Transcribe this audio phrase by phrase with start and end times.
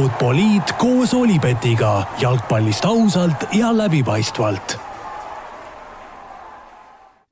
[0.00, 4.78] Futboliit koos Olipetiga jalgpallist ausalt ja läbipaistvalt.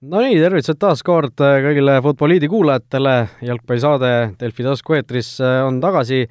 [0.04, 3.14] Nonii, tervitused taas kord kõigile Futboliidi kuulajatele,
[3.48, 4.10] jalgpallisaade
[4.42, 6.26] Delfi tasku eetris on tagasi,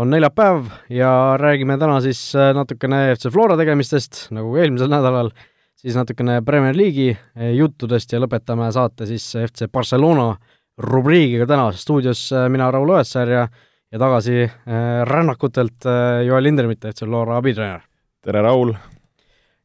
[0.00, 1.10] on neljapäev ja
[1.42, 5.34] räägime täna siis natukene FC Flora tegemistest, nagu eelmisel nädalal,
[5.76, 7.12] siis natukene Premier League'i
[7.58, 10.32] juttudest ja lõpetame saate siis FC Barcelona
[10.80, 13.46] rubriigiga täna stuudios mina, Raul Õessar ja
[13.94, 17.84] ja tagasi äh, rännakutelt äh, Joel Lindermitt, FC Flora abitreener.
[18.24, 18.72] tere, Raul!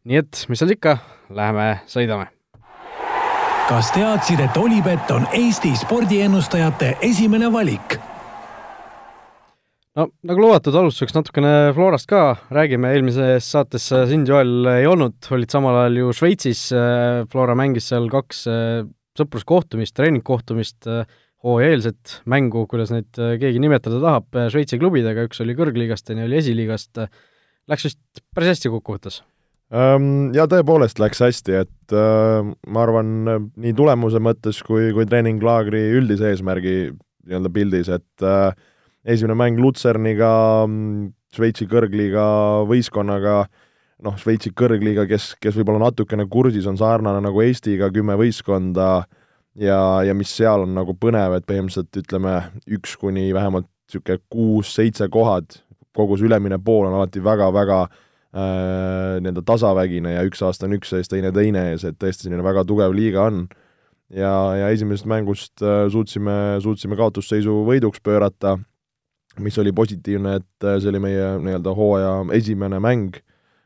[0.06, 1.00] nii et, mis seal ikka,
[1.34, 2.28] läheme sõidame.
[3.70, 7.98] kas teadsid, et Olipet on Eesti spordiennustajate esimene valik?
[9.98, 12.22] no nagu lubatud, alustuseks natukene Florast ka,
[12.54, 16.68] räägime, eelmises saates sind, Joel, ei olnud, olid samal ajal ju Šveitsis,
[17.34, 18.46] Flora mängis seal kaks
[19.18, 20.86] sõpruskohtumist, treeningkohtumist,
[21.46, 26.26] hooajaeelset mängu, kuidas neid äh, keegi nimetada tahab, äh, Šveitsi klubidega, üks oli kõrgliigast, teine
[26.28, 27.00] oli esiliigast,
[27.70, 29.22] läks vist päris hästi kokkuvõttes?
[29.70, 33.12] Ja tõepoolest läks hästi, et äh, ma arvan,
[33.54, 38.26] nii tulemuse mõttes kui, kui treeninglaagri üldise eesmärgi nii-öelda pildis, et
[39.06, 40.32] esimene mäng Lutserniga,
[41.36, 42.24] Šveitsi kõrgliiga
[42.66, 43.44] võistkonnaga,
[44.02, 49.29] noh, Šveitsi kõrgliiga, kes, kes võib-olla natukene kursis, on sarnane nagu Eestiga, kümme võistkonda äh,,
[49.56, 52.36] ja, ja mis seal on nagu põnev, et põhimõtteliselt ütleme,
[52.78, 55.58] üks kuni vähemalt niisugune kuus-seitse kohad,
[55.98, 60.94] kogu see ülemine pool on alati väga-väga äh, nii-öelda tasavägine ja üks aasta on üks
[60.94, 63.48] ees, teine teine ees, et tõesti selline väga tugev liiga on.
[64.10, 68.58] ja, ja esimesest mängust äh, suutsime, suutsime kaotusseisu võiduks pöörata,
[69.40, 73.18] mis oli positiivne, et äh, see oli meie nii-öelda hooaja esimene mäng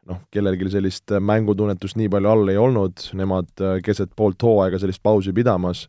[0.10, 4.80] noh, kellelgi sellist äh, mängutunnetust nii palju all ei olnud, nemad äh, keset poolt hooaega
[4.82, 5.86] sellist pausi pidamas,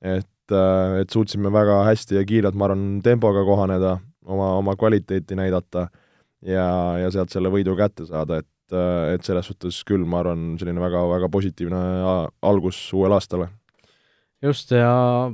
[0.00, 3.96] et, äh, et suutsime väga hästi ja kiirelt, ma arvan, tempoga kohaneda,
[4.26, 5.88] oma, oma kvaliteeti näidata
[6.46, 6.66] ja,
[7.02, 8.48] ja sealt selle võidu kätte saada, et,
[9.12, 11.80] et selles suhtes küll, ma arvan, selline väga, väga positiivne
[12.48, 13.50] algus uuele aastale.
[14.42, 15.30] just, ja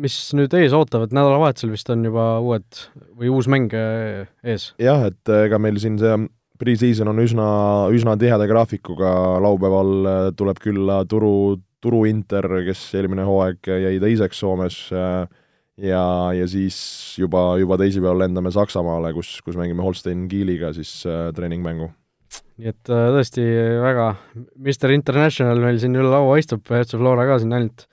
[0.00, 2.84] mis nüüd ees ootab, et nädalavahetusel vist on juba uued
[3.20, 4.72] või uus mäng ees?
[4.80, 6.18] jah, et ega meil siin see
[6.60, 7.48] pre-season on üsna,
[7.94, 9.10] üsna tiheda graafikuga,
[9.42, 15.24] laupäeval äh, tuleb külla Turu, Turu Inter, kes eelmine hooaeg jäi teiseks Soomes äh,
[15.80, 16.02] ja,
[16.36, 16.76] ja siis
[17.20, 21.90] juba, juba teisipäeval lendame Saksamaale, kus, kus mängime Holstein Kieliga siis äh, treeningmängu.
[22.60, 23.44] nii et tõesti
[23.80, 24.10] väga,
[24.60, 27.86] Mr International meil siin üle laua istub, FC Flora ka siin ainult,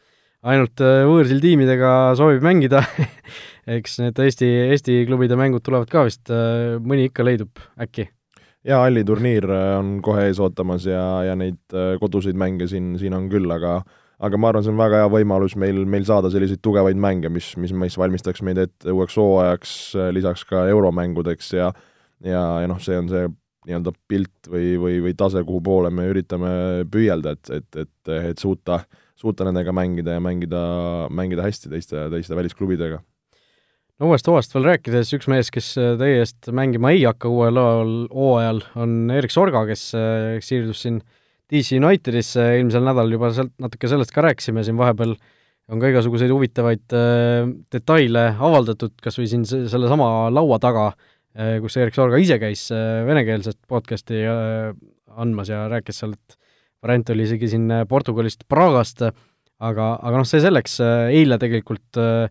[0.43, 2.83] ainult võõrsil tiimidega soovib mängida.
[3.77, 6.29] Eks need Eesti, Eesti klubide mängud tulevad ka vist,
[6.83, 8.05] mõni ikka leidub äkki
[8.67, 12.95] jaa, Alli turniir äh, on kohe ees ootamas ja, ja neid äh, koduseid mänge siin,
[12.99, 13.79] siin on küll, aga
[14.17, 17.51] aga ma arvan, see on väga hea võimalus meil, meil saada selliseid tugevaid mänge, mis,
[17.61, 21.71] mis, mis valmistaks meid ette uueks hooajaks, äh, lisaks ka euromängudeks ja
[22.25, 23.27] ja, ja noh, see on see
[23.67, 26.49] nii-öelda pilt või, või, või tase, kuhu poole me üritame
[26.91, 28.79] püüelda, et, et, et, et suuta,
[29.19, 30.61] suuta nendega mängida ja mängida,
[31.11, 33.01] mängida hästi teiste, teiste välisklubidega
[33.97, 37.57] no uuest hooajast veel rääkides, üks mees, kes äh, teie eest mängima ei hakka uuel
[37.57, 41.01] hooajal, on Erik Sorga, kes äh, siirdus siin
[41.51, 42.43] DC Unitedisse.
[42.57, 44.65] Eelmisel nädalal juba sealt, natuke sellest ka rääkisime.
[44.67, 45.15] Siin vahepeal,
[45.71, 50.91] on ka igasuguseid huvitavaid äh, detaile avaldatud, kas või siin sellesama laua taga
[51.61, 52.63] kus Erik Sorga ise käis
[53.05, 54.23] venekeelset podcast'i
[55.21, 56.33] andmas ja rääkis seal, et
[56.81, 60.79] variant oli isegi siin Portugalist Pragast, aga, aga noh, see selleks,
[61.13, 62.25] eile tegelikult äh,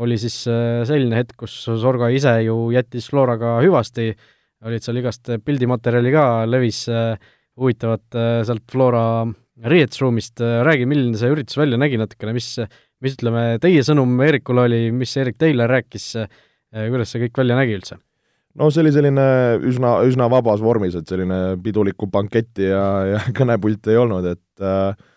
[0.00, 4.10] oli siis äh, selline hetk, kus Sorga ise ju jättis Floraga hüvasti,
[4.66, 7.14] olid seal igast pildimaterjali ka, levis äh,
[7.60, 9.04] huvitavat äh, sealt Flora
[9.60, 12.54] riietusruumist, räägi, milline see üritus välja nägi natukene, mis,
[13.04, 16.14] mis ütleme, teie sõnum Eerikule oli, mis Eerik teile rääkis,
[16.72, 17.98] kuidas see kõik välja nägi üldse?
[18.58, 19.26] no see oli selline
[19.68, 25.09] üsna, üsna vabas vormis, et selline pidulikku banketti ja, ja kõnepulti ei olnud, et äh,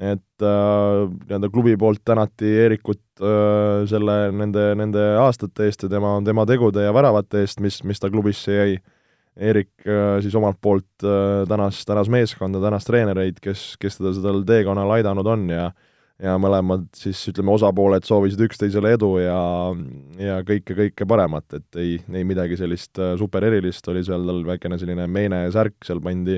[0.00, 6.14] et äh, nii-öelda klubi poolt tänati Eerikut äh, selle, nende, nende aastate eest ja tema,
[6.24, 8.80] tema tegude ja väravate eest, mis, mis ta klubisse jäi.
[9.40, 14.42] Eerik äh, siis omalt poolt äh, tänas, tänas meeskonda, tänas treenereid, kes, kes teda sellel
[14.48, 15.70] teekonnal aidanud on ja
[16.20, 19.40] ja mõlemad siis ütleme, osapooled soovisid üksteisele edu ja,
[20.20, 24.42] ja kõike, kõike paremat, et ei, ei midagi sellist äh, super erilist, oli seal tal
[24.48, 26.36] väikene selline meenesärk, seal pandi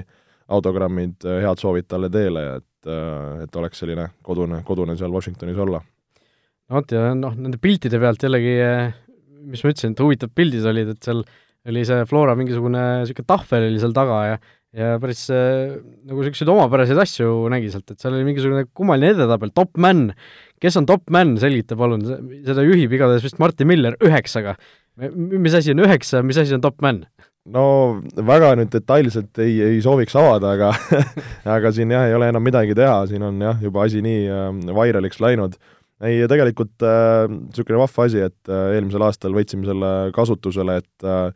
[0.49, 5.12] autogrammid, äh, head soovid talle teele, et et, äh, et oleks selline kodune, kodune seal
[5.12, 5.83] Washingtonis olla.
[6.69, 8.56] no vot, ja noh, nende piltide pealt jällegi,
[9.47, 11.23] mis ma ütlesin, et huvitavad pildid olid, et seal
[11.69, 14.41] oli see Flora mingisugune niisugune tahvel oli seal taga ja
[14.73, 15.75] ja päris äh,
[16.09, 20.06] nagu niisuguseid omapäraseid asju nägi sealt, et seal oli mingisugune kummaline edetabel, top man,
[20.62, 22.06] kes on top man, selgita palun,
[22.47, 24.56] seda juhib igatahes vist Martin Miller üheksaga.
[25.12, 27.05] mis asi on üheksa, mis asi on top man?
[27.50, 27.65] No
[28.15, 30.73] väga nüüd detailselt ei, ei sooviks avada, aga
[31.56, 34.50] aga siin jah, ei ole enam midagi teha, siin on jah, juba asi nii äh,
[34.77, 35.56] vairaliks läinud.
[36.03, 41.33] ei, tegelikult niisugune äh, vahva asi, et äh, eelmisel aastal võtsime selle kasutusele, et äh,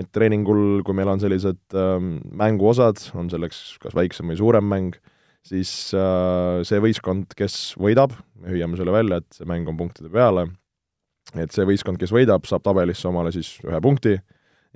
[0.00, 1.96] et treeningul, kui meil on sellised äh,
[2.40, 4.96] mänguosad, on selleks kas väiksem või suurem mäng,
[5.44, 10.08] siis äh, see võistkond, kes võidab, me hüüame selle välja, et see mäng on punktide
[10.12, 10.46] peale,
[11.34, 14.16] et see võistkond, kes võidab, saab tabelisse omale siis ühe punkti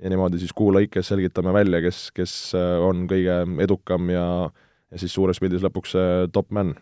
[0.01, 4.25] ja niimoodi siis kuu lõikes selgitame välja, kes, kes äh, on kõige edukam ja,
[4.91, 6.73] ja siis suures pildis lõpuks see top man.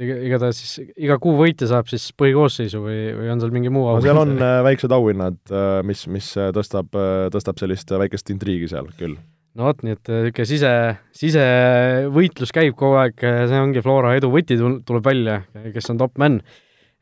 [0.00, 4.06] igatahes siis iga kuu võitja saab siis põhikoosseisu või, või on seal mingi muu auhind
[4.06, 4.08] no,?
[4.08, 6.96] seal on äh, väiksed auhinnad, äh, mis, mis tõstab,
[7.34, 9.18] tõstab sellist väikest intriigi seal küll.
[9.58, 10.74] no vot, nii et niisugune sise,
[11.20, 15.42] sisevõitlus käib kogu aeg, see ongi Flora edu võti, tuleb välja,
[15.76, 16.40] kes on top man.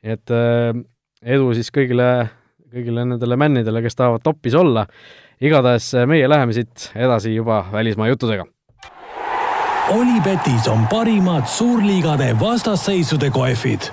[0.02, 0.34] et
[1.22, 2.10] edu siis kõigile
[2.70, 4.86] kõigile nendele männidele, kes tahavad toppis olla.
[5.40, 8.46] igatahes eh, meie läheme siit edasi juba välismaa juttudega.
[9.90, 13.90] Olipetis on parimad suurliigade vastasseisude kohvid.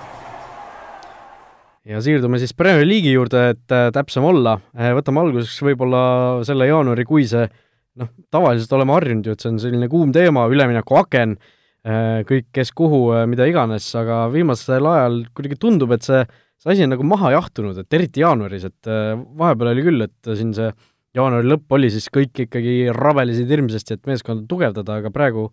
[1.85, 4.59] ja siirdume siis Premier League'i juurde, et äh, täpsem olla.
[4.77, 6.01] Eh, võtame alguseks võib-olla
[6.45, 7.47] selle jaanuarikuise,
[7.97, 11.37] noh, tavaliselt oleme harjunud ju, et see on selline kuum teema, üleminekuaken,
[12.27, 16.25] kõik, kes kuhu, mida iganes, aga viimasel ajal kuidagi tundub, et see
[16.61, 20.35] see asi on nagu maha jahtunud, et eriti jaanuaris, et äh, vahepeal oli küll, et
[20.35, 20.71] siin see
[21.17, 25.49] jaanuari lõpp oli siis kõik ikkagi rabelesid hirmsasti, et meeskonda tugevdada, aga praegu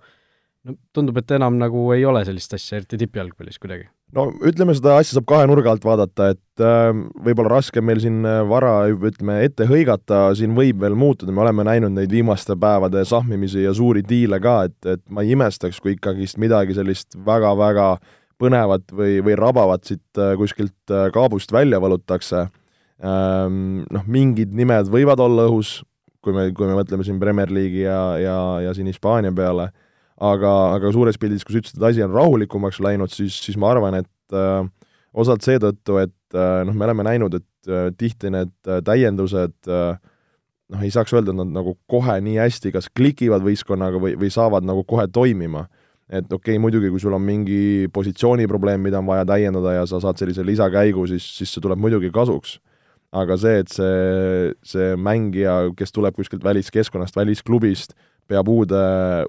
[0.65, 3.87] no tundub, et enam nagu ei ole sellist asja, eriti tippjalgpallis kuidagi.
[4.17, 6.91] no ütleme, seda asja saab kahe nurga alt vaadata, et äh,
[7.27, 11.67] võib-olla raske meil siin äh, vara, ütleme, ette hõigata, siin võib veel muutuda, me oleme
[11.69, 15.97] näinud neid viimaste päevade sahmimisi ja suuri diile ka, et, et ma ei imestaks, kui
[15.99, 17.95] ikkagist midagi sellist väga-väga
[18.41, 22.47] põnevat või, või rabavat siit äh, kuskilt äh, kaabust välja valutakse.
[23.05, 25.81] Ähm, noh, mingid nimed võivad olla õhus,
[26.25, 29.69] kui me, kui me mõtleme siin Premier League'i ja, ja, ja siin Hispaania peale,
[30.23, 33.73] aga, aga suures pildis, kui sa ütlesid, et asi on rahulikumaks läinud, siis, siis ma
[33.75, 34.63] arvan, et äh,
[35.15, 39.95] osalt seetõttu, et äh, noh, me oleme näinud, et äh, tihti need äh, täiendused äh,
[40.73, 44.31] noh, ei saaks öelda, et nad nagu kohe nii hästi kas klikivad võistkonnaga või, või
[44.33, 45.67] saavad nagu kohe toimima
[46.15, 50.01] et okei okay,, muidugi kui sul on mingi positsiooniprobleem, mida on vaja täiendada ja sa
[50.03, 52.59] saad sellise lisakäigu, siis, siis see tuleb muidugi kasuks.
[53.15, 57.93] aga see, et see, see mängija, kes tuleb kuskilt väliskeskkonnast, välisklubist,
[58.27, 58.81] peab uude,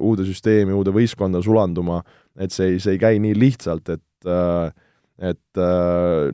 [0.02, 2.00] uude süsteemi, uude võistkonda sulanduma,
[2.34, 4.74] et see ei, see ei käi nii lihtsalt, et
[5.16, 5.60] et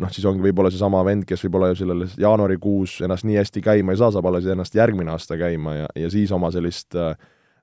[0.01, 3.99] noh, siis ongi võib-olla seesama vend, kes võib-olla sellel jaanuarikuus ennast nii hästi käima ei
[3.99, 7.13] saa, saab alles ennast järgmine aasta käima ja, ja siis oma sellist äh,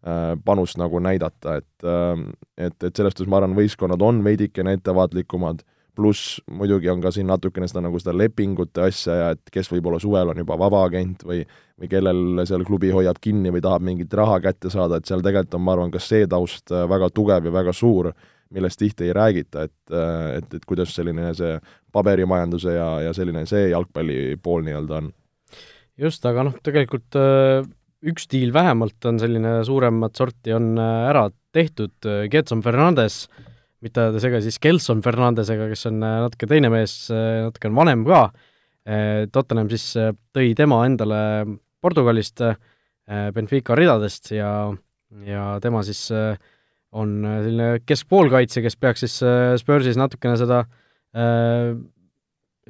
[0.08, 4.76] Äh, panust nagu näidata, et ähm, et, et selles suhtes ma arvan, võistkonnad on veidikene
[4.78, 5.64] ettevaatlikumad,
[5.98, 9.98] pluss muidugi on ka siin natukene seda nagu seda lepingute asja ja et kes võib-olla
[10.00, 14.38] suvel on juba vabaagent või või kellel seal klubi hoiab kinni või tahab mingit raha
[14.46, 17.54] kätte saada, et seal tegelikult on, ma arvan, ka see taust äh, väga tugev ja
[17.58, 18.12] väga suur,
[18.54, 21.58] millest tihti ei räägita, et, äh, et, et kuidas selline see
[21.92, 25.12] paberimajanduse ja, ja selline see jalgpalli pool nii-öelda on.
[25.98, 27.18] just, aga noh, tegelikult
[28.06, 33.24] üks diil vähemalt on selline suuremat sorti, on äh, ära tehtud, äh, Getson Fernandes,
[33.84, 38.06] mitte ajada sega siis Kelson Fernandesega, kes on äh, natuke teine mees, natuke on vanem
[38.08, 38.28] ka,
[39.28, 39.82] Tottenham siis
[40.32, 41.18] tõi tema endale
[41.84, 42.40] Portugalist
[43.36, 44.52] Benfica ridadest ja,
[45.28, 46.06] ja tema siis
[46.96, 49.18] on selline keskpoolkaitse, kes peaks siis
[49.60, 50.62] Spursis natukene seda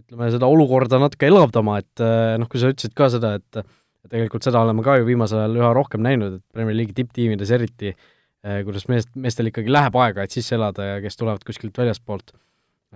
[0.03, 2.03] ütleme, seda olukorda natuke elavdama, et
[2.43, 3.63] noh, kui sa ütlesid ka seda, et
[4.09, 7.53] ja tegelikult seda oleme ka ju viimasel ajal üha rohkem näinud, et Premier League'i tipptiimides
[7.55, 11.77] eriti eh, kuidas meest, meestel ikkagi läheb aega, et sisse elada ja kes tulevad kuskilt
[11.79, 12.33] väljaspoolt.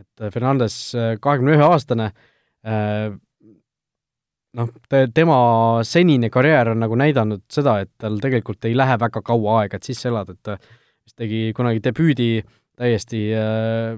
[0.00, 2.12] et eh, Fernandes, eh, kahekümne ühe aastane,
[4.54, 4.69] noh,
[5.14, 5.37] tema
[5.87, 9.88] senine karjäär on nagu näidanud seda, et tal tegelikult ei lähe väga kaua aega, et
[9.88, 12.31] sisse elada, et ta vist tegi kunagi debüüdi
[12.78, 13.97] täiesti äh,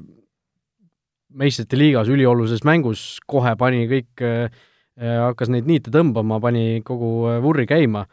[1.34, 4.62] meistrite liigas üliolulises mängus, kohe pani kõik äh,
[5.00, 8.04] hakkas neid niite tõmbama, pani kogu äh, vurri käima,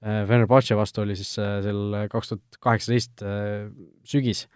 [0.00, 3.24] äh, Fenerbahce vastu oli siis äh, seal kaks tuhat kaheksateist
[4.08, 4.46] sügis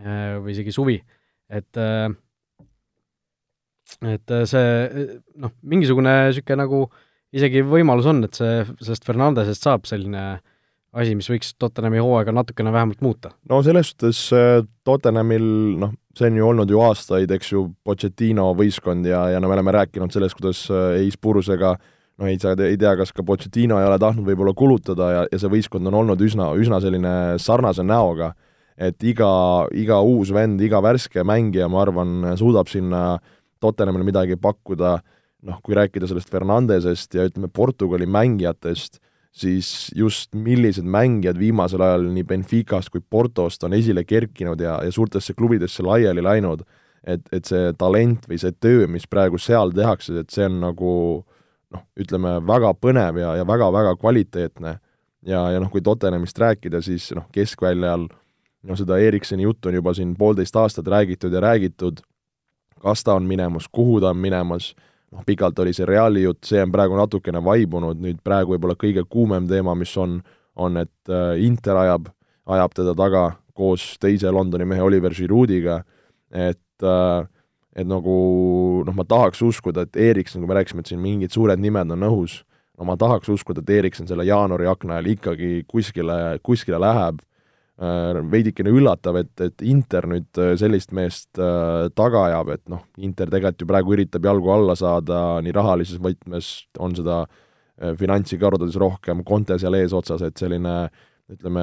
[0.00, 0.94] või isegi suvi,
[1.52, 1.76] et
[4.08, 4.68] et see
[5.36, 6.78] noh, mingisugune niisugune nagu
[7.36, 10.24] isegi võimalus on, et see, sellest Fernandesest saab selline
[10.96, 13.32] asi, mis võiks Tottenhami hooaega natukene vähemalt muuta?
[13.48, 14.24] no selles suhtes
[14.84, 15.46] Tottenhamil
[15.80, 19.58] noh, see on ju olnud ju aastaid, eks ju, Pochettino võistkond ja, ja no me
[19.58, 21.76] oleme rääkinud sellest, kuidas äh, Eis Purusega
[22.20, 25.40] no ei saa, ei tea, kas ka Pochettino ei ole tahtnud võib-olla kulutada ja, ja
[25.40, 28.32] see võistkond on olnud üsna, üsna selline sarnase näoga,
[28.80, 29.30] et iga,
[29.76, 33.20] iga uus vend, iga värske mängija, ma arvan, suudab sinna
[33.60, 34.98] Tottenhamile midagi pakkuda,
[35.48, 39.00] noh, kui rääkida sellest Fernandesest ja ütleme, Portugali mängijatest,
[39.32, 44.92] siis just millised mängijad viimasel ajal nii Benficast kui Portost on esile kerkinud ja, ja
[44.92, 46.64] suurtesse klubidesse laiali läinud,
[47.06, 50.92] et, et see talent või see töö, mis praegu seal tehakse, et see on nagu
[51.70, 54.78] noh, ütleme väga põnev ja, ja väga-väga kvaliteetne.
[55.26, 58.08] ja, ja noh, kui Tottenhamist rääkida, siis noh, keskväljal
[58.62, 62.00] no seda Eriksoni juttu on juba siin poolteist aastat räägitud ja räägitud,
[62.80, 64.74] kas ta on minemas, kuhu ta on minemas
[65.10, 69.04] noh, pikalt oli see Reali jutt, see on praegu natukene vaibunud, nüüd praegu võib-olla kõige
[69.10, 70.20] kuumem teema, mis on,
[70.56, 72.10] on, et äh, Inter ajab,
[72.50, 73.24] ajab teda taga
[73.56, 75.82] koos teise Londoni mehe Oliver Giroudiga,
[76.30, 77.28] et äh,
[77.70, 78.12] et nagu
[78.82, 82.06] noh, ma tahaks uskuda, et Erikson, kui me rääkisime, et siin mingid suured nimed on
[82.08, 82.40] õhus,
[82.74, 87.20] no ma tahaks uskuda, et Erikson selle jaanuari akna ajal ikkagi kuskile, kuskile läheb.
[87.22, 87.29] Äh,
[87.80, 93.30] veidikene üllatav, et, et Inter nüüd äh, sellist meest äh, taga ajab, et noh, Inter
[93.32, 97.24] tegelikult ju praegu üritab jalgu alla saada nii rahalises võtmes, on seda
[97.96, 100.74] finantsi kordades rohkem, Conte seal eesotsas, et selline
[101.32, 101.62] ütleme,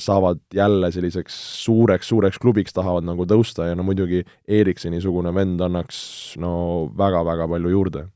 [0.00, 1.34] saavad jälle selliseks
[1.66, 5.98] suureks-suureks klubiks, tahavad nagu tõusta ja no muidugi Eriksoni-sugune vend annaks
[6.40, 6.52] no
[6.96, 8.06] väga-väga palju juurde.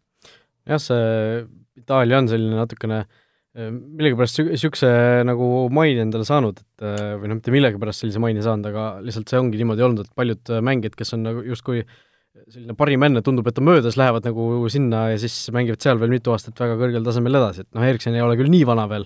[0.65, 1.45] jah, see
[1.83, 3.22] Itaalia on selline natukene äh,
[3.53, 4.89] millegipärast niisuguse
[5.29, 9.29] nagu maine endale saanud, et äh, või noh, mitte millegipärast sellise maine saanud, aga lihtsalt
[9.29, 11.83] see ongi niimoodi olnud, et paljud äh, mängijad, kes on nagu justkui
[12.47, 16.15] selline parim enne, tundub, et on möödas, lähevad nagu sinna ja siis mängivad seal veel
[16.15, 19.05] mitu aastat väga kõrgel tasemel edasi, et noh, Erikson ei ole küll nii vana veel,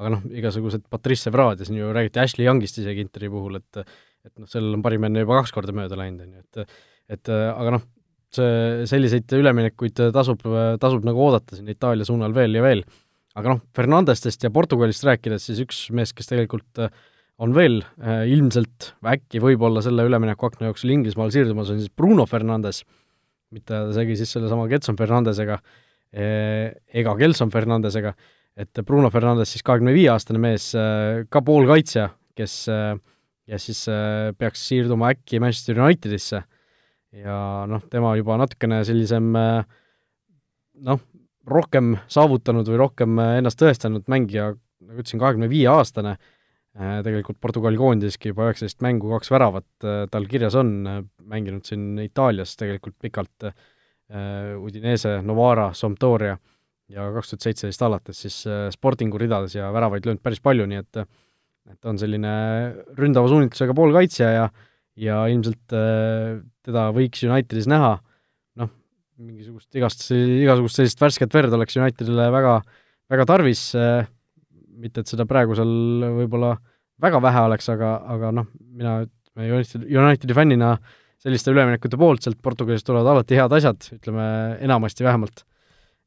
[0.00, 3.84] aga noh, igasugused Patrice Evrad ja siin ju räägiti Ashley Youngist isegi Interi puhul, et
[4.24, 6.76] et noh, sellel on parim enne juba kaks korda mööda läinud, on ju, et
[7.14, 7.86] et aga noh,
[8.34, 10.42] see, selliseid üleminekuid tasub,
[10.82, 12.82] tasub nagu oodata siin Itaalia suunal veel ja veel
[13.38, 16.92] aga noh, Fernandestest ja Portugalist rääkides, siis üks mees, kes tegelikult äh,
[17.42, 22.84] on veel äh, ilmselt äkki võib-olla selle üleminekuakna jooksul Inglismaal siirdumas, on siis Bruno Fernandes,
[23.54, 28.14] mitte segi siis sellesama Getson Fernandesega äh, ega Gelson Fernandesega,
[28.54, 30.68] et Bruno Fernandes siis kahekümne viie aastane mees,
[31.26, 32.06] ka poolkaitsja,
[32.38, 33.80] kes ja siis
[34.38, 36.38] peaks siirduma äkki Manchester Unitedisse.
[37.18, 41.02] Ja noh, tema juba natukene sellisem noh,
[41.50, 44.52] rohkem saavutanud või rohkem äh, ennast tõestanud mängija,
[44.84, 46.16] nagu ütlesin, kahekümne viie aastane,
[46.78, 50.74] äh, tegelikult Portugali koondiseski juba üheksateist mängu, kaks väravat äh, tal kirjas on,
[51.20, 53.54] mänginud siin Itaalias tegelikult pikalt,
[54.60, 56.34] Udinese, Novara, Sampdoria
[56.92, 58.34] ja kaks tuhat seitseteist alates siis
[58.74, 61.00] Sportingu ridades ja väravaid löönud päris palju, nii et
[61.72, 62.34] et on selline
[63.00, 64.44] ründava suunitlusega poolkaitsja ja
[65.00, 67.94] ja ilmselt teda võiks Unitedis näha
[69.22, 72.58] mingisugust igast, igasugust sellist värsket verd oleks Unitedile väga,
[73.12, 73.62] väga tarvis,
[74.74, 75.70] mitte et seda praegu seal
[76.20, 76.54] võib-olla
[77.02, 79.00] väga vähe oleks, aga, aga noh, mina
[79.34, 80.74] United, Unitedi fännina
[81.24, 84.26] selliste üleminekute poolt, sealt Portugalist tulevad alati head asjad, ütleme
[84.64, 85.44] enamasti vähemalt.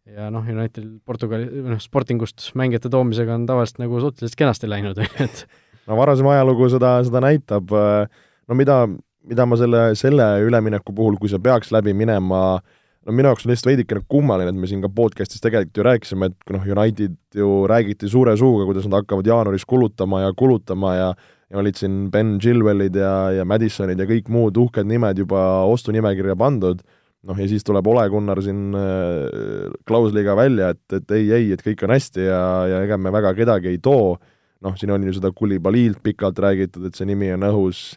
[0.07, 5.45] ja noh, Unitedil Portugali, noh, Sportingust mängijate toomisega on tavaliselt nagu suhteliselt kenasti läinud, et
[5.87, 8.81] no varasem ajalugu seda, seda näitab, no mida,
[9.27, 12.76] mida ma selle, selle ülemineku puhul, kui see peaks läbi minema äh,
[13.07, 16.29] no minu jaoks on lihtsalt veidikene kummaline, et me siin ka podcast'is tegelikult ju rääkisime,
[16.31, 21.09] et noh, United ju räägiti suure suuga, kuidas nad hakkavad jaanuaris kulutama ja kulutama ja
[21.47, 25.39] ja olid siin Ben Chilwellid ja, ja Madisonid ja kõik muud uhked nimed juba
[25.71, 26.81] ostunimekirja pandud,
[27.27, 31.63] noh ja siis tuleb Ole Gunnar siin äh, klausliga välja, et, et ei, ei, et
[31.63, 32.41] kõik on hästi ja,
[32.73, 34.17] ja ega me väga kedagi ei too,
[34.65, 37.93] noh, siin on ju seda Kulibalilt pikalt räägitud, et see nimi on õhus,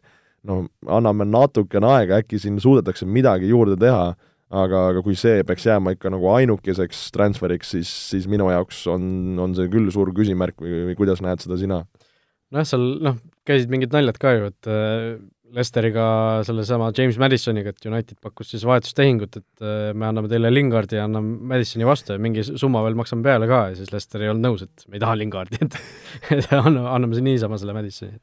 [0.47, 4.12] no anname natukene aega, äkki siin suudetakse midagi juurde teha
[4.50, 9.02] aga, aga kui see peaks jääma ikka nagu ainukeseks transferiks, siis, siis minu jaoks on,
[9.42, 11.85] on see küll suur küsimärk või, või kuidas näed seda sina?
[12.50, 16.04] nojah, seal noh, käisid mingid naljad ka ju, et äh, Lesteriga
[16.47, 21.07] sellesama James Madisoniga, et United pakkus siis vahetustehingut, et äh, me anname teile Lingardi ja
[21.09, 24.47] anname Madisoni vastu ja mingi summa veel maksame peale ka ja siis Lester ei olnud
[24.47, 25.78] nõus, et me ei taha Lingardi, et
[26.40, 28.19] et anname, anname see niisama selle Madisoni.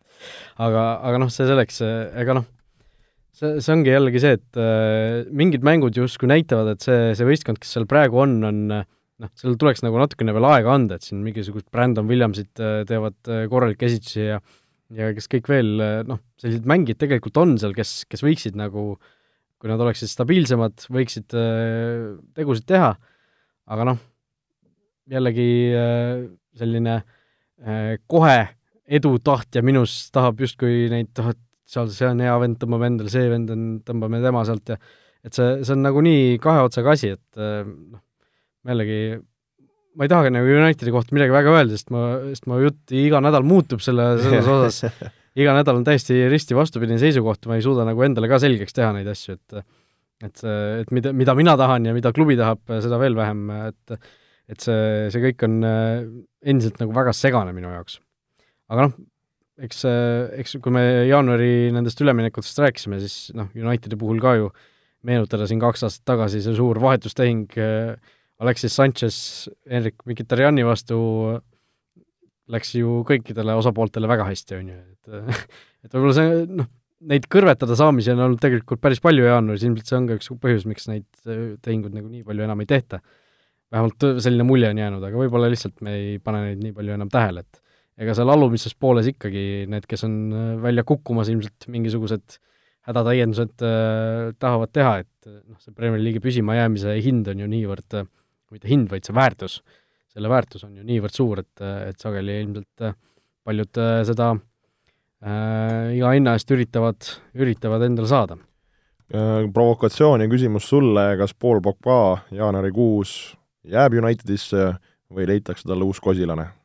[0.67, 1.81] aga, aga noh, see selleks,
[2.23, 2.47] ega noh,
[3.37, 7.61] see, see ongi jällegi see, et äh, mingid mängud justkui näitavad, et see, see võistkond,
[7.61, 11.21] kes seal praegu on, on noh, sellel tuleks nagu natukene veel aega anda, et siin
[11.25, 14.41] mingisugused Brandon Williamsid äh, teevad äh, korralikke esitusi ja
[14.95, 18.93] ja kes kõik veel, äh, noh, sellised mängijad tegelikult on seal, kes, kes võiksid nagu,
[19.57, 22.93] kui nad oleksid stabiilsemad, võiksid äh, tegusid teha,
[23.67, 23.99] aga noh,
[25.11, 26.27] jällegi äh,
[26.57, 28.37] selline äh, kohe
[28.87, 33.51] edutahtja minus tahab justkui neid, tahab seal see on hea vend, tõmbame endale, see vend
[33.53, 34.77] on, tõmbame tema sealt ja
[35.27, 38.03] et see, see on nagu nii kahe otsaga asi, et eh, noh,
[38.67, 39.01] jällegi
[39.97, 43.21] ma ei tahagi nagu Unitedi kohta midagi väga öelda, sest ma, sest mu jutt iga
[43.23, 45.01] nädal muutub selle, selles osas,
[45.41, 48.93] iga nädal on täiesti risti vastupidine seisukoht, ma ei suuda nagu endale ka selgeks teha
[48.95, 49.61] neid asju, et
[50.25, 53.97] et, et mida, mida mina tahan ja mida klubi tahab, seda veel vähem, et
[54.47, 56.05] et see, see kõik on äh,
[56.47, 57.99] endiselt nagu väga segane minu jaoks.
[58.71, 58.95] aga noh,
[59.65, 59.83] eks,
[60.37, 64.51] eks kui me jaanuari nendest üleminekutest rääkisime, siis noh, Unitedi puhul ka ju
[65.07, 67.95] meenutada siin kaks aastat tagasi see suur vahetustehing äh,
[68.43, 69.17] Alexis Sanchez
[69.69, 70.97] Henrik Mkhitarjani vastu
[72.53, 75.47] läks ju kõikidele osapooltele väga hästi, on ju, et
[75.85, 76.69] et võib-olla see noh,
[77.11, 80.67] neid kõrvetada saamisi on olnud tegelikult päris palju jaanuaris, ilmselt see on ka üks põhjus,
[80.69, 83.01] miks neid äh, tehinguid nagu nii palju enam ei tehta.
[83.71, 87.09] vähemalt selline mulje on jäänud, aga võib-olla lihtsalt me ei pane neid nii palju enam
[87.11, 87.61] tähele, et
[87.97, 92.37] ega seal alumises pooles ikkagi need, kes on äh, välja kukkumas, ilmselt mingisugused
[92.87, 98.01] hädatäiendused äh, tahavad teha, et äh, noh, see Premier League'i püsimajäämise hind on ju niivõrd,
[98.53, 99.59] mitte hind, vaid see väärtus,
[100.13, 102.91] selle väärtus on ju niivõrd suur, et, et sageli ilmselt
[103.47, 108.37] paljud seda äh, iga hinna eest üritavad, üritavad endale saada.
[109.53, 114.73] provokatsioon ja küsimus sulle, kas Paul Pogba jaanuarikuus jääb Unitedisse
[115.07, 116.56] või leitakse talle uus kosilane?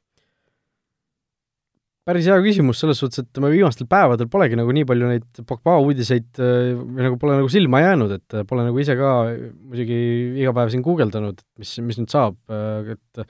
[2.06, 5.76] Päris hea küsimus selles suhtes, et ma viimastel päevadel polegi nagu nii palju neid Pogba
[5.84, 9.98] uudiseid äh, või nagu pole nagu silma jäänud, et äh, pole nagu ise ka muidugi
[10.42, 13.22] iga päev siin guugeldanud, et mis, mis nüüd saab, äh, et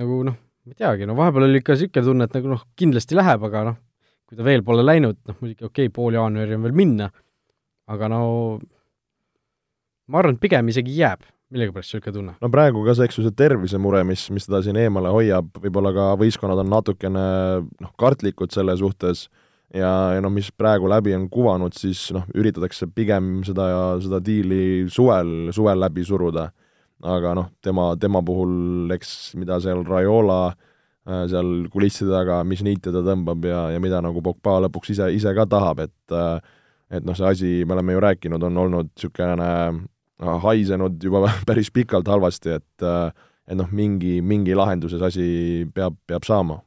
[0.00, 3.18] nagu noh, ma ei teagi, no vahepeal oli ikka niisugune tunne, et nagu noh, kindlasti
[3.18, 3.80] läheb, aga noh,
[4.28, 7.10] kui ta veel pole läinud, noh muidugi okei okay,, pool jaanuari on veel minna,
[7.92, 8.22] aga no
[10.08, 12.34] ma arvan, et pigem isegi jääb millegipärast niisugune tunne?
[12.40, 15.92] no praegu ka see, eks ju, see tervisemure, mis, mis teda siin eemale hoiab, võib-olla
[15.96, 17.26] ka võistkonnad on natukene
[17.62, 19.26] noh, kartlikud selle suhtes
[19.74, 23.68] ja, ja noh, mis praegu läbi on kuvanud, siis noh, üritatakse pigem seda,
[24.04, 26.50] seda diili suvel, suvel läbi suruda.
[27.02, 32.92] aga noh, tema, tema puhul, eks mida seal Raiola äh, seal kulisside taga, mis niite
[32.94, 36.38] ta tõmbab ja, ja mida nagu Pogba lõpuks ise, ise ka tahab, et äh,
[36.92, 39.48] et noh, see asi, me oleme ju rääkinud, on olnud niisugune
[40.22, 42.88] haisenud juba päris pikalt halvasti, et
[43.42, 46.60] et noh, mingi, mingi lahenduses asi peab, peab saama.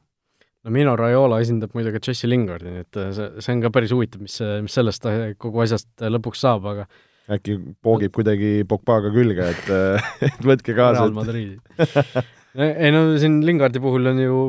[0.66, 4.22] no Mino Raiola esindab muidugi Jesse Lingardi, nii et see, see on ka päris huvitav,
[4.22, 5.08] mis, mis sellest
[5.40, 6.88] kogu asjast lõpuks saab, aga
[7.32, 9.70] äkki poogib kuidagi Pogbaga külge, et,
[10.28, 11.06] et võtke kaasa.
[11.06, 11.56] Real Madridi
[12.56, 14.40] ei no siin Lingardi puhul on ju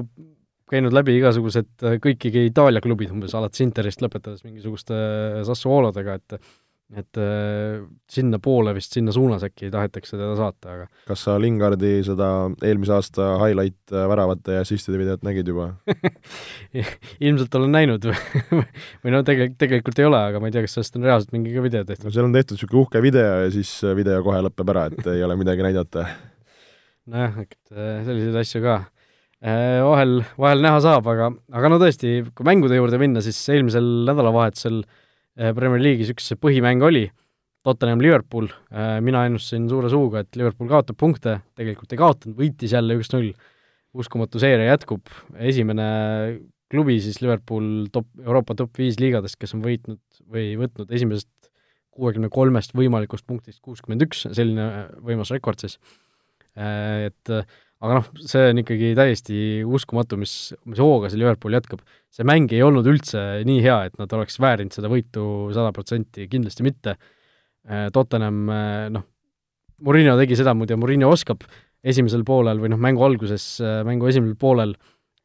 [0.67, 1.69] käinud läbi igasugused
[2.03, 4.97] kõikigi Itaalia klubid umbes, alates Interist lõpetades mingisuguste
[5.47, 6.37] Sassuolodega, et
[6.95, 12.29] et äh, sinnapoole vist, sinna suunas äkki tahetakse teda saata, aga kas sa Lingardi seda
[12.63, 15.73] eelmise aasta highlight äh, väravate ja assistide videot nägid juba
[17.27, 18.07] ilmselt olen näinud
[19.03, 21.51] või no tegelikult, tegelikult ei ole, aga ma ei tea, kas sellest on reaalselt mingi
[21.55, 22.07] ka video tehtud.
[22.07, 25.25] no seal on tehtud niisugune uhke video ja siis video kohe lõpeb ära, et ei
[25.27, 26.05] ole midagi näidata.
[27.11, 28.77] nojah, et äh, selliseid asju ka
[29.37, 34.79] vahel, vahel näha saab, aga, aga no tõesti, kui mängude juurde minna, siis eelmisel nädalavahetusel
[34.87, 34.96] Äh,
[35.37, 37.05] Premier League'is üks põhimäng oli,
[37.67, 42.97] Tottenham-Liverpool, äh, mina ennustasin suure suuga, et Liverpool kaotab punkte, tegelikult ei kaotanud, võitis jälle
[42.99, 43.33] üks-null.
[43.97, 45.09] uskumatu seeria jätkub,
[45.41, 45.85] esimene
[46.69, 51.31] klubi siis Liverpool top, Euroopa top viis liigadest, kes on võitnud või võtnud esimesest
[51.97, 54.67] kuuekümne kolmest võimalikust punktist kuuskümmend üks, selline
[55.01, 55.79] võimas rekord siis.
[56.59, 57.33] Äh, et
[57.83, 61.83] aga noh, see on ikkagi täiesti uskumatu, mis, mis hooga see Liverpool jätkab.
[62.17, 66.25] See mäng ei olnud üldse nii hea, et nad oleks väärinud seda võitu sada protsenti,
[66.31, 66.95] kindlasti mitte.
[67.67, 69.05] Äh, Tottenham, äh, noh,
[69.85, 71.45] Murillo tegi seda muide, Murillo oskab
[71.85, 74.73] esimesel poolel või noh, mängu alguses, äh, mängu esimesel poolel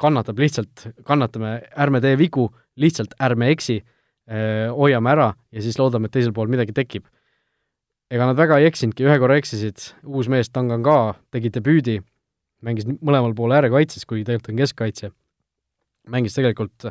[0.02, 2.48] kannatab lihtsalt, kannatame, ärme tee vigu,
[2.80, 3.82] lihtsalt ärme eksi,
[4.72, 7.04] hoiame ära ja siis loodame, et teisel pool midagi tekib.
[8.10, 11.98] ega nad väga ei eksinudki, ühe korra eksisid, uus mees Tanganga tegi debüüdi
[12.62, 15.10] mängis mõlemal pool äärekaitses, kui tegelikult on keskkaitse.
[16.10, 16.90] Mängis tegelikult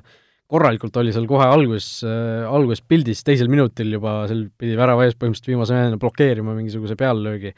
[0.52, 5.16] korralikult, oli seal kohe alguses äh,, alguses pildis, teisel minutil juba, seal pidi värava ees
[5.16, 7.54] põhimõtteliselt viimase mehena blokeerima mingisuguse peallöögi.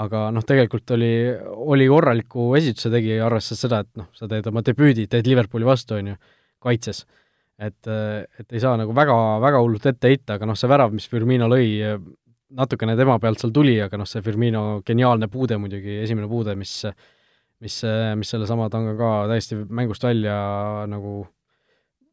[0.00, 1.12] aga noh, tegelikult oli,
[1.74, 5.98] oli korraliku esituse tegi, arvestades seda, et noh, sa teed oma debüüdi, teed Liverpooli vastu,
[5.98, 6.14] on ju,
[6.64, 7.04] kaitses.
[7.60, 7.88] et,
[8.40, 11.48] et ei saa nagu väga, väga hullult ette heita, aga noh, see värav, mis Firmino
[11.52, 11.66] lõi,
[12.56, 16.78] natukene tema pealt seal tuli, aga noh, see Firmino geniaalne puude muidugi, esimene puude, mis
[17.60, 17.76] mis,
[18.16, 20.34] mis sellesama tanga ka täiesti mängust välja
[20.90, 21.24] nagu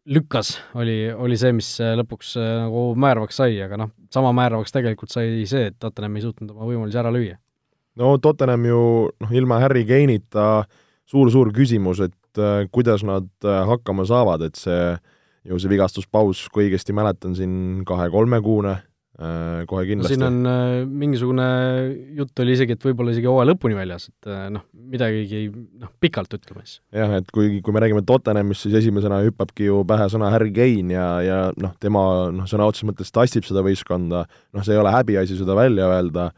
[0.08, 5.44] lükkas, oli, oli see, mis lõpuks nagu määravaks sai, aga noh, sama määravaks tegelikult sai
[5.50, 7.36] see, et Tottenham ei suutnud oma võimalusi ära lüüa.
[8.00, 8.82] no Tottenham ju
[9.12, 10.64] noh, ilma Harry Kane'ita
[11.08, 14.96] suur-suur küsimus, et äh, kuidas nad äh, hakkama saavad, et see
[15.48, 18.87] ju see vigastuspaus, kui õigesti mäletan, siin kahe-kolmekuune Äh,
[19.18, 20.28] kohe kindlasti no,.
[20.28, 21.46] siin on äh, mingisugune
[22.20, 26.36] jutt oli isegi, et võib-olla isegi hooaja lõpuni väljas, et äh, noh, midagigi noh, pikalt
[26.38, 26.84] ütleme siis.
[26.94, 30.94] jah, et kui, kui me räägime Tottenhamist, siis esimesena hüppabki ju pähe sõna Harry Kane
[30.94, 32.04] ja, ja noh, tema
[32.36, 36.30] noh, sõna otseses mõttes tassib seda võistkonda, noh, see ei ole häbiasi seda välja öelda,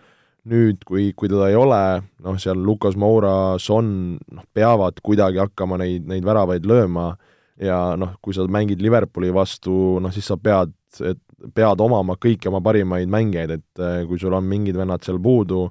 [0.48, 1.82] nüüd, kui, kui teda ei ole,
[2.24, 7.12] noh, seal Lukas Moura, Son, noh, peavad kuidagi hakkama neid, neid väravaid lööma
[7.60, 10.74] ja noh, kui sa mängid Liverpooli vastu, noh siis sa pead,
[11.06, 11.20] et
[11.56, 15.68] pead omama kõiki oma parimaid mängijaid, et eh, kui sul on mingid vennad seal puudu,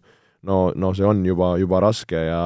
[0.48, 2.42] no, no see on juba, juba raske ja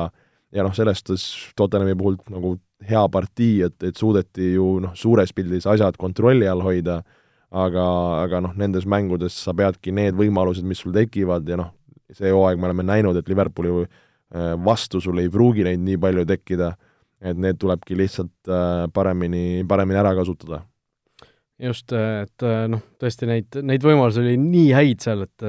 [0.52, 1.24] ja noh, selles suhtes
[1.56, 6.64] Tottenhami puhul nagu hea partii, et, et suudeti ju noh, suures pildis asjad kontrolli all
[6.64, 7.00] hoida,
[7.48, 7.86] aga,
[8.22, 11.72] aga noh, nendes mängudes sa peadki need võimalused, mis sul tekivad ja noh,
[12.12, 16.26] see hooaeg me oleme näinud, et Liverpooli äh, vastu sul ei pruugi neid nii palju
[16.28, 16.74] tekkida,
[17.22, 20.64] et need tulebki lihtsalt äh, paremini, paremini ära kasutada
[21.62, 25.46] just, et äh, noh, tõesti neid, neid võimalusi oli nii häid seal, et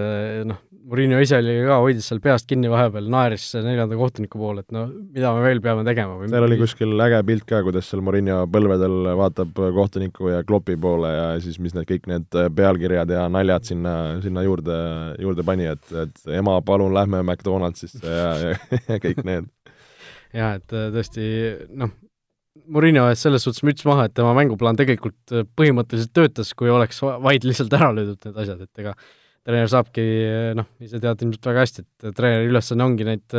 [0.49, 4.73] noh, Murillo ise oli ka, hoidis seal peast kinni vahepeal, naeris neljanda kohtuniku poole, et
[4.75, 8.03] no mida me veel peame tegema või seal oli kuskil äge pilt ka, kuidas seal
[8.03, 13.23] Murillo põlvedel vaatab kohtuniku ja Kloppi poole ja siis mis need kõik need pealkirjad ja
[13.31, 14.75] naljad sinna, sinna juurde,
[15.23, 19.47] juurde pani, et, et ema, palun lähme McDonaldsisse ja, ja, ja kõik need.
[20.33, 21.27] Jah, et tõesti
[21.77, 21.91] noh,
[22.69, 27.45] Murillo ees selles suhtes müts maha, et tema mänguplaan tegelikult põhimõtteliselt töötas, kui oleks vaid
[27.47, 28.93] lihtsalt ära löödud need asjad, et ega
[29.43, 30.03] treener saabki
[30.55, 33.37] noh, ise tead ilmselt väga hästi, et treeneri ülesanne ongi neid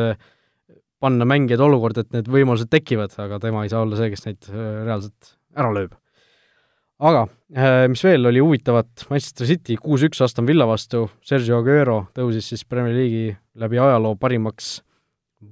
[1.04, 4.48] panna mängijad olukorda, et need võimalused tekivad, aga tema ei saa olla see, kes neid
[4.50, 5.94] reaalselt ära lööb.
[7.04, 7.26] aga
[7.90, 12.96] mis veel oli huvitavat, Manchester City kuus-üks Aston Villa vastu, Sergio Aguero tõusis siis Premier
[12.96, 14.78] League'i läbi ajaloo parimaks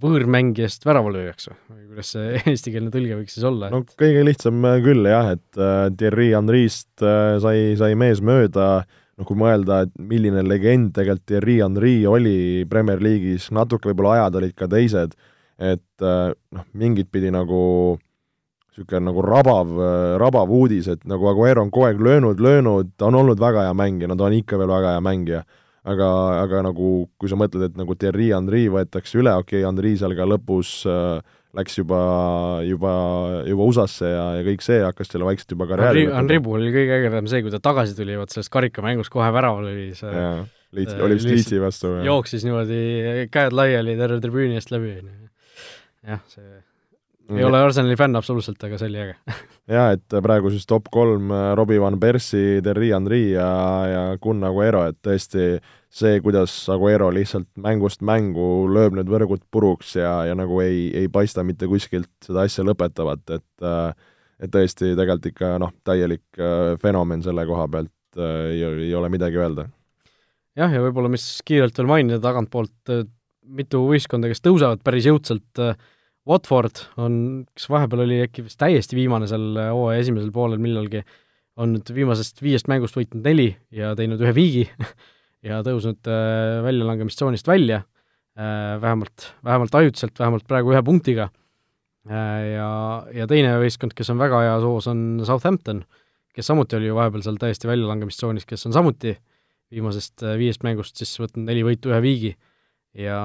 [0.03, 3.71] võõrmängijast väravalööjaks või, kuidas see eestikeelne tõlge võiks siis olla?
[3.73, 8.99] no kõige lihtsam küll jah, et äh, Thierry Henry'st äh, sai, sai mees mööda äh,
[9.19, 12.37] noh, kui mõelda, et milline legend tegelikult Thierry Henry oli
[12.71, 15.15] Premier League'is, natuke võib-olla ajad olid ka teised,
[15.63, 17.99] et äh, noh, mingit pidi nagu
[18.73, 19.73] niisugune nagu rabav,
[20.17, 23.75] rabav uudis, et nagu Aguero on kogu aeg löönud, löönud, ta on olnud väga hea
[23.77, 25.43] mängija, no ta on ikka veel väga hea mängija,
[25.89, 26.09] aga,
[26.43, 30.15] aga nagu kui sa mõtled, et nagu Thierry Henry võetakse üle, okei okay,, Henry seal
[30.19, 31.21] ka lõpus äh,
[31.59, 32.01] läks juba,
[32.65, 32.95] juba,
[33.49, 36.99] juba USA-sse ja, ja kõik see hakkas talle vaikselt juba karjääri Henri puhul oli kõige
[37.01, 40.43] ägedam see, kui ta tagasi tuli, vot sellest karikamängus kohe väraval oli see jaa,
[40.73, 41.97] Liits, oli vist Liitsi vastu.
[42.07, 45.33] jooksis niimoodi käed laiali terve tribüüni eest läbi, on ju.
[46.15, 46.63] jah, see
[47.33, 47.49] ei mm.
[47.49, 49.17] ole Arsenali fänn absoluutselt, aga see oli äge
[49.77, 53.49] jaa, et praegu siis top kolm äh, Robbie Van Persie, Terri Henry ja,
[53.89, 55.57] ja Kun Aguero, et tõesti
[55.93, 61.11] see, kuidas Aguero lihtsalt mängust mängu lööb need võrgud puruks ja, ja nagu ei, ei
[61.13, 63.93] paista mitte kuskilt seda asja lõpetavat, et äh,
[64.43, 69.39] et tõesti tegelikult ikka noh, täielik äh, fenomen selle koha pealt ei, ei ole midagi
[69.41, 69.69] öelda.
[70.59, 72.93] jah, ja võib-olla mis kiirelt veel mainida tagantpoolt,
[73.43, 75.77] mitu võistkonda, kes tõusevad päris jõudsalt äh,
[76.29, 77.15] Watford on,
[77.57, 81.03] kes vahepeal oli äkki vist täiesti viimane seal hooaja esimesel poolel millalgi,
[81.59, 84.63] on nüüd viimasest viiest mängust võitnud neli ja teinud ühe viigi
[85.49, 91.29] ja tõusnud äh, väljalangemistsoonist välja äh,, vähemalt, vähemalt ajutiselt, vähemalt praegu ühe punktiga
[92.09, 92.39] äh,.
[92.53, 92.71] Ja,
[93.15, 95.83] ja teine võistkond, kes on väga heas hoos, on Southampton,
[96.35, 99.17] kes samuti oli ju vahepeal seal täiesti väljalangemistsoonis, kes on samuti
[99.73, 102.35] viimasest äh, viiest mängust siis võtnud neli võitu, ühe viigi
[102.99, 103.21] ja,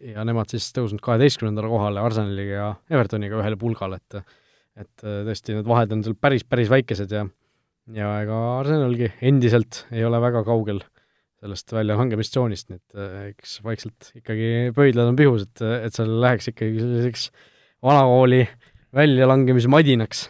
[0.00, 4.22] ja nemad siis tõusnud kaheteistkümnendale kohale Arsenaliga ja Evertoniga ühele pulgale, et
[4.80, 7.26] et äh, tõesti, need vahed on seal päris, päris väikesed ja
[7.90, 10.78] ja ega Arsenalgi endiselt ei ole väga kaugel
[11.40, 16.52] sellest väljalangemistsoonist, nii et äh, eks vaikselt ikkagi pöidlad on pihus, et, et seal läheks
[16.52, 17.30] ikkagi selliseks
[17.84, 18.44] vanakooli
[18.96, 20.28] väljalangemismadinaks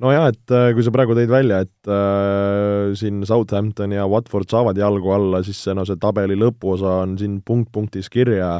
[0.00, 4.78] nojah, et äh, kui sa praegu tõid välja, et äh, siin Southampton ja Watford saavad
[4.80, 8.58] jalgu alla, siis see no see tabeli lõpuosa on siin punkt punktis kirja,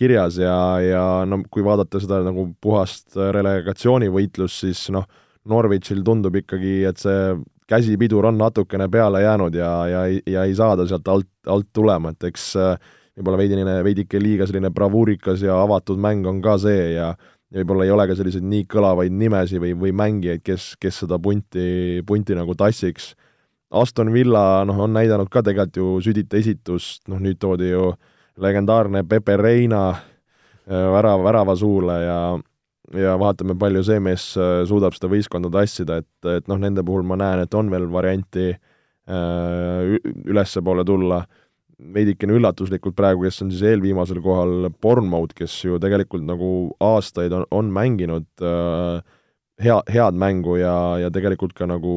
[0.00, 5.06] kirjas ja, ja no kui vaadata seda nagu puhast relegatsioonivõitlust, siis noh,
[5.50, 7.34] Norwichil tundub ikkagi, et see
[7.70, 12.12] käsipidur on natukene peale jäänud ja, ja, ja ei saa ta sealt alt, alt tulema,
[12.12, 12.74] et eks äh,
[13.18, 17.12] võib-olla veidine, veidike liiga selline bravuurikas ja avatud mäng on ka see ja
[17.50, 21.18] ja võib-olla ei ole ka selliseid nii kõlavaid nimesi või, või mängijaid, kes, kes seda
[21.22, 23.14] punti, punti nagu tassiks.
[23.70, 27.92] Aston Villa noh, on näidanud ka tegelikult ju südita esitust, noh nüüd toodi ju
[28.40, 32.20] legendaarne Pepe Reina äh, värava, värava suule ja
[32.98, 37.04] ja vaatame, palju see mees äh, suudab seda võistkonda tassida, et, et noh, nende puhul
[37.06, 41.22] ma näen, et on veel varianti äh, ülespoole tulla
[41.94, 46.50] veidikene üllatuslikult praegu, kes on siis eelviimasel kohal, Bournemouth, kes ju tegelikult nagu
[46.84, 49.00] aastaid on, on mänginud äh,
[49.64, 51.94] hea, head mängu ja, ja tegelikult ka nagu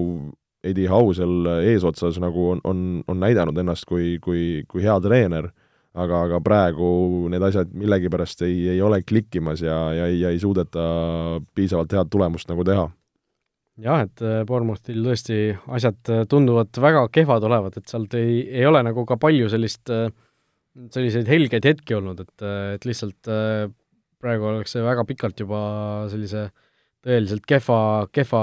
[0.64, 5.50] Eddie Howe seal eesotsas nagu on, on, on näidanud ennast kui, kui, kui hea treener,
[5.94, 6.90] aga, aga praegu
[7.32, 10.86] need asjad millegipärast ei, ei ole klikkimas ja, ja, ja ei suudeta
[11.56, 12.88] piisavalt head tulemust nagu teha
[13.82, 15.38] jah, et äh, Bournemouthil tõesti
[15.74, 19.90] asjad äh, tunduvad väga kehvad olevat, et sealt ei, ei ole nagu ka palju sellist
[19.94, 20.10] äh,
[20.94, 23.28] selliseid helgeid hetki olnud, et, et lihtsalt
[24.24, 25.60] praegu oleks see väga pikalt juba
[26.10, 26.48] sellise
[27.06, 27.78] tõeliselt kehva,
[28.10, 28.42] kehva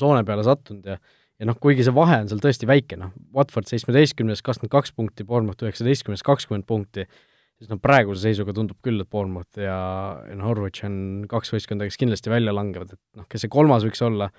[0.00, 0.96] soone peale sattunud ja
[1.42, 5.24] ja noh, kuigi see vahe on seal tõesti väike, noh, Watford seitsmeteistkümnes, kakskümmend kaks punkti,
[5.26, 7.08] Bournemouth üheksateistkümnes, kakskümmend punkti,
[7.62, 9.76] siis noh, praeguse seisuga tundub küll, et Bournemouth ja,
[10.26, 10.96] ja Norwich on
[11.30, 14.32] kaks võistkonda, kes kindlasti välja langevad, et noh, kes see kolmas võiks olla,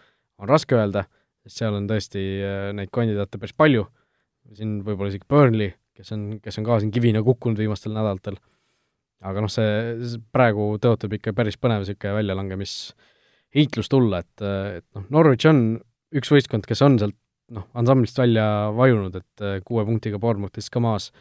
[0.43, 1.05] on raske öelda,
[1.45, 3.85] sest seal on tõesti äh, neid kandidaate päris palju,
[4.57, 8.35] siin võib-olla isegi Burnley, kes on, kes on ka siin kivina kukkunud viimastel nädalatel,
[9.23, 14.47] aga noh, see, praegu tõotab ikka päris põnev niisugune väljalangemis-heitlus tulla, et,
[14.81, 15.77] et noh, Norwich on
[16.13, 17.15] üks võistkond, kes on sealt
[17.55, 21.13] noh, ansamblist välja vajunud, et äh, kuue punktiga Bournemouthist ka maas,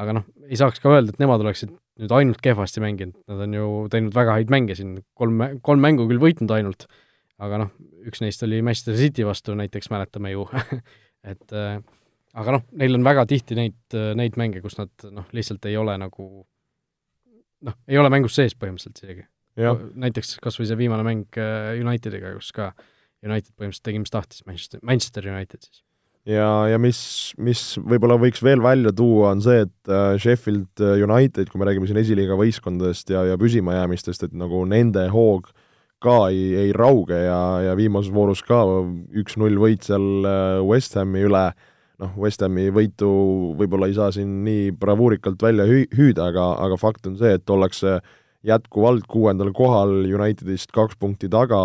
[0.00, 3.56] aga noh, ei saaks ka öelda, et nemad oleksid nüüd ainult kehvasti mänginud, nad on
[3.56, 6.84] ju teinud väga häid mänge siin, kolm, kolm mängu küll võitnud ainult,
[7.42, 7.70] aga noh,
[8.08, 10.44] üks neist oli Manchester City vastu näiteks, mäletame ju
[11.32, 11.78] et äh,
[12.36, 13.78] aga noh, neil on väga tihti neid,
[14.18, 16.28] neid mänge, kus nad noh, lihtsalt ei ole nagu
[17.66, 19.26] noh, ei ole mängus sees põhimõtteliselt isegi.
[20.04, 22.72] näiteks kas või see viimane mäng äh, Unitediga, kus ka
[23.24, 25.82] United põhimõtteliselt tegi, mis tahtis, Manchester, Manchester United siis.
[26.26, 26.98] Ja, ja mis,
[27.38, 31.68] mis võib-olla võiks veel välja tuua, on see, et äh, Sheffield äh, United, kui me
[31.68, 35.52] räägime siin esiliiga võistkondadest ja, ja püsimajäämistest, et nagu nende hoog
[36.02, 38.60] ka ei, ei rauge ja, ja viimases voorus ka
[39.16, 41.46] üks-null võit seal äh, West Hami üle,
[42.02, 43.08] noh, West Hami võitu
[43.56, 47.54] võib-olla ei saa siin nii bravuurikalt välja hü-, hüüda, aga, aga fakt on see, et
[47.54, 48.00] ollakse
[48.46, 51.58] jätkuvalt kuuendal kohal Unitedist kaks punkti taga,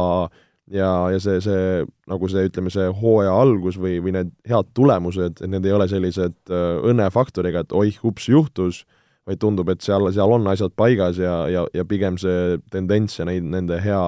[0.71, 5.41] ja, ja see, see nagu see, ütleme, see hooaja algus või, või need head tulemused,
[5.41, 8.83] et need ei ole sellised äh, õnnefaktoriga, et oih, ups, juhtus,
[9.27, 13.27] vaid tundub, et seal, seal on asjad paigas ja, ja, ja pigem see tendents ja
[13.29, 14.03] neid, nende hea,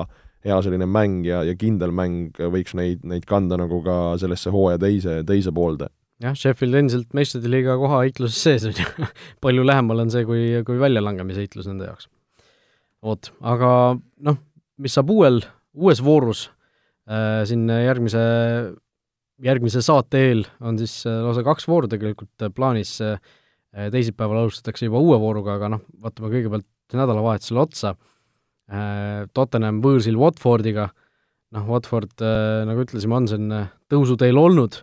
[0.47, 4.81] hea selline mäng ja, ja kindel mäng võiks neid, neid kanda nagu ka sellesse hooaja
[4.81, 5.91] teise, teise poolde.
[6.23, 9.09] jah, Sheffield endiselt meistrite liiga koha heitluses sees on ju
[9.45, 12.09] palju lähemal on see kui, kui väljalangemise heitlus nende jaoks.
[13.03, 14.39] vot, aga noh,
[14.81, 16.47] mis saab uuel uues voorus
[17.09, 18.23] äh, siin järgmise,
[19.43, 22.99] järgmise saate eel on siis äh, lausa kaks vooru tegelikult äh, plaanis
[23.73, 27.95] teisipäeval alustatakse juba uue vooruga, aga noh, vaatame kõigepealt nädalavahetusele otsa.
[29.33, 30.85] Tottenham võõrsil Watfordiga,
[31.57, 32.21] noh, Watford
[32.69, 33.49] nagu ütlesime, on siin
[33.89, 34.77] tõusuteel olnud,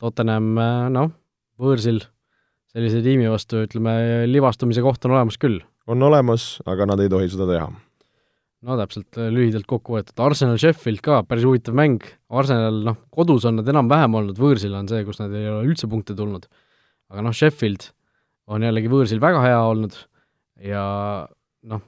[0.00, 0.56] Tottenham
[0.96, 1.12] noh,
[1.60, 2.00] võõrsil
[2.72, 5.60] sellise tiimi vastu, ütleme, livastumise koht on olemas küll.
[5.84, 7.68] on olemas, aga nad ei tohi seda teha
[8.64, 13.46] no täpselt, äh, lühidalt kokku võetud, Arsenal Sheffield ka, päris huvitav mäng, Arsenal noh, kodus
[13.48, 16.48] on nad enam-vähem olnud, võõrsil on see, kus nad ei ole üldse punkte tulnud.
[17.12, 17.90] aga noh, Sheffield
[18.50, 19.98] on jällegi võõrsil väga hea olnud
[20.64, 20.84] ja
[21.70, 21.84] noh,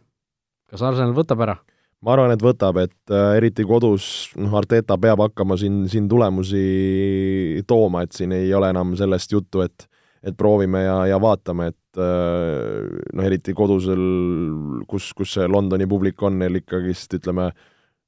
[0.71, 1.57] kas Arsenal võtab ära?
[2.05, 7.63] ma arvan, et võtab, et äh, eriti kodus, noh, Arteta peab hakkama siin, siin tulemusi
[7.67, 9.89] tooma, et siin ei ole enam sellest juttu, et
[10.27, 14.03] et proovime ja, ja vaatame, et noh, eriti kodusel,
[14.91, 17.51] kus, kus see Londoni publik on neil ikkagist, ütleme,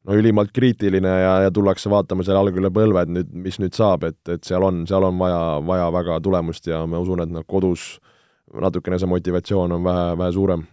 [0.09, 3.77] no ülimalt kriitiline ja, ja tullakse vaatama seal algul üle põlve, et nüüd, mis nüüd
[3.77, 7.33] saab, et, et seal on, seal on vaja, vaja väga tulemust ja ma usun, et
[7.33, 7.95] noh, kodus
[8.55, 10.67] natukene see motivatsioon on vähe, vähe suurem.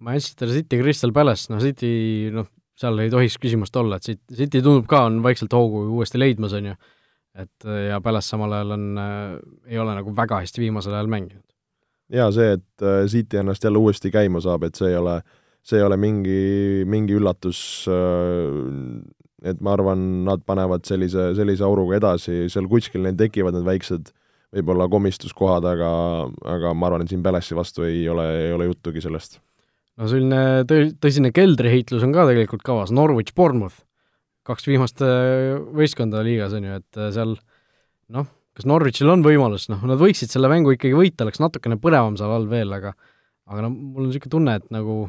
[0.00, 1.92] Manchester City, Crystal Palace, noh City,
[2.32, 2.48] noh,
[2.80, 6.56] seal ei tohiks küsimust olla, et City, City tundub ka, on vaikselt hoogu uuesti leidmas,
[6.56, 6.80] on ju
[7.34, 9.38] et äh, ja Palace samal ajal on äh,,
[9.70, 11.46] ei ole nagu väga hästi viimasel ajal mänginud.
[12.14, 15.20] Jaa, see, et äh, City ennast jälle uuesti käima saab, et see ei ole,
[15.66, 16.40] see ei ole mingi,
[16.90, 23.16] mingi üllatus äh,, et ma arvan, nad panevad sellise, sellise auruga edasi, seal kuskil neil
[23.18, 24.10] tekivad need väiksed
[24.56, 25.92] võib-olla komistuskohad, aga,
[26.56, 29.38] aga ma arvan, et siin Palace'i vastu ei ole, ei ole juttugi sellest.
[30.00, 33.84] no selline tõ-, tõsine keldriheitlus on ka tegelikult kavas, Norwich Bournemouth
[34.50, 37.36] kaks viimast äh, võistkonda liigas, on ju, et äh, seal
[38.10, 42.18] noh, kas Norwichil on võimalus, noh, nad võiksid selle mängu ikkagi võita, oleks natukene põnevam
[42.18, 42.94] seal all veel, aga
[43.50, 45.02] aga noh, mul on niisugune tunne, et nagu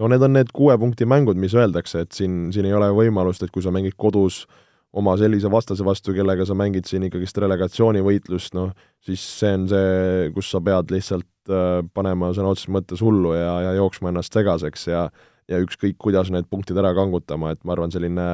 [0.00, 3.44] no need on need kuue punkti mängud, mis öeldakse, et siin, siin ei ole võimalust,
[3.44, 4.44] et kui sa mängid kodus
[4.94, 10.32] oma sellise vastase vastu, kellega sa mängid siin ikkagist relegatsioonivõitlust, noh, siis see on see,
[10.34, 14.90] kus sa pead lihtsalt äh, panema sõna otseses mõttes hullu ja, ja jooksma ennast segaseks
[14.90, 15.08] ja
[15.50, 18.28] ja ükskõik, kuidas need punktid ära kangutama, et ma arvan, selline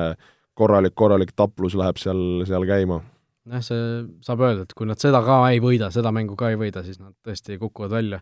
[0.58, 3.00] korralik, korralik taplus läheb seal, seal käima.
[3.48, 3.82] Jah, see
[4.26, 7.00] saab öelda, et kui nad seda ka ei võida, seda mängu ka ei võida, siis
[7.00, 8.20] nad tõesti kukuvad välja.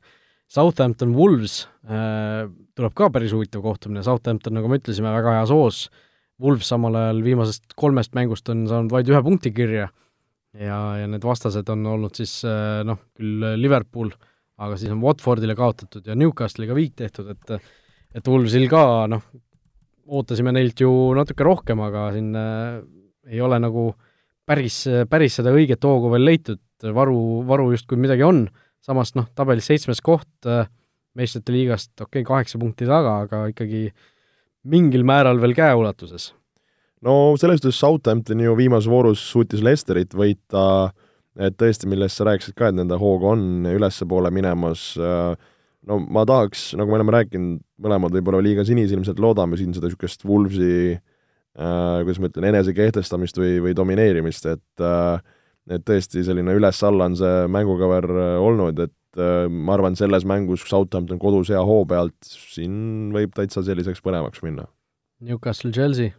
[0.48, 2.46] Southampton Wolves äh,
[2.78, 5.86] tuleb ka päris huvitav kohtumine, Southampton, nagu me ütlesime, väga heas hoos,
[6.40, 9.88] Wolves samal ajal viimasest kolmest mängust on saanud vaid ühe punkti kirja.
[10.58, 14.08] Ja, ja need vastased on olnud siis äh, noh, küll Liverpool,
[14.58, 17.58] aga siis on Watfordile kaotatud ja Newcastle'iga viik tehtud, et
[18.16, 19.26] et Wolvesil ka noh,
[20.08, 22.78] ootasime neilt ju natuke rohkem, aga siin äh,
[23.28, 23.90] ei ole nagu
[24.48, 24.80] päris,
[25.10, 26.62] päris seda õiget hoogu veel leitud,
[26.94, 28.46] varu, varu justkui midagi on,
[28.84, 30.48] samas noh, tabelis seitsmes koht
[31.18, 33.88] meistrite liigast, okei okay,, kaheksa punkti taga, aga ikkagi
[34.68, 36.32] mingil määral veel käeulatuses.
[37.02, 40.90] no selles suhtes Southampton ju viimases voorus suutis Lesterit võita,
[41.38, 46.72] et tõesti, millest sa rääkisid ka, et nende hoog on ülespoole minemas, no ma tahaks,
[46.78, 50.98] nagu me oleme rääkinud, mõlemad võib-olla liiga sinisilmselt loodame siin seda niisugust Wolvesi
[51.58, 55.20] äh, kuidas ma ütlen, enesekehtestamist või, või domineerimist, et äh,
[55.68, 58.08] et tõesti selline üles-alla on see mängukõver
[58.40, 63.62] olnud, et äh, ma arvan, selles mängus Southampton kodus hea hoo pealt, siin võib täitsa
[63.66, 64.64] selliseks põnevaks minna.
[65.24, 66.14] Newcastle, Chelsea?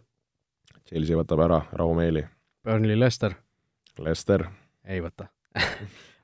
[0.86, 2.24] Chelsea võtab ära rahumeeli.
[2.66, 3.34] Burnley, Leicester?
[4.00, 4.46] Leicester.
[4.86, 5.26] ei võta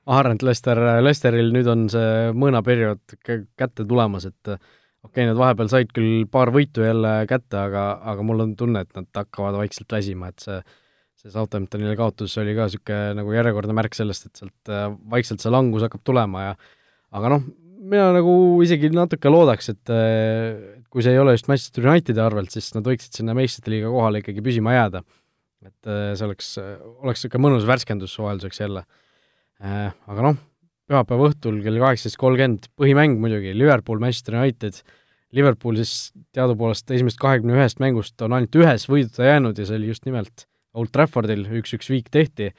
[0.07, 3.17] ma arvan, et Lester, Lesteril nüüd on see mõõnaperiood
[3.59, 4.53] kätte tulemas, et
[5.05, 8.83] okei okay,, nad vahepeal said küll paar võitu jälle kätte, aga, aga mul on tunne,
[8.85, 10.61] et nad hakkavad vaikselt väsima, et see
[11.17, 15.53] see Southamptonile kaotus oli ka niisugune nagu järjekordne märk sellest, et sealt äh, vaikselt see
[15.53, 16.51] langus hakkab tulema ja
[17.17, 17.47] aga noh,
[17.87, 18.33] mina nagu
[18.65, 22.85] isegi natuke loodaks, et äh, kui see ei ole just Manchester Unitedi arvelt, siis nad
[22.87, 25.03] võiksid sinna meistrite liiga kohale ikkagi püsima jääda.
[25.65, 26.53] et äh, see oleks,
[27.01, 28.85] oleks niisugune mõnus värskendus vahelduseks jälle.
[29.57, 30.35] Aga noh,
[30.87, 34.79] pühapäeva õhtul kell kaheksateist kolmkümmend, põhimäng muidugi, Liverpool, Manchester United,
[35.35, 39.91] Liverpool siis teadupoolest esimesest kahekümne ühest mängust on ainult ühes võiduta jäänud ja see oli
[39.91, 40.47] just nimelt
[40.77, 42.51] Old Traffordil üks-üks viik tehti,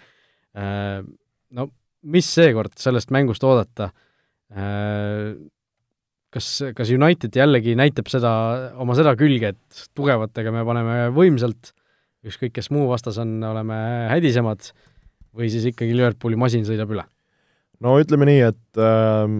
[0.58, 1.00] äh,
[1.56, 1.68] no
[2.08, 3.90] mis seekord sellest mängust oodata?
[4.52, 5.32] Äh,
[6.34, 8.30] kas, kas United jällegi näitab seda,
[8.80, 11.72] oma seda külge, et tugevatega me paneme võimsalt,
[12.28, 13.78] ükskõik kes muu vastas on, oleme
[14.12, 14.72] hädisemad,
[15.32, 17.08] või siis ikkagi Liverpooli masin sõidab üle?
[17.84, 19.38] No ütleme nii, et äh,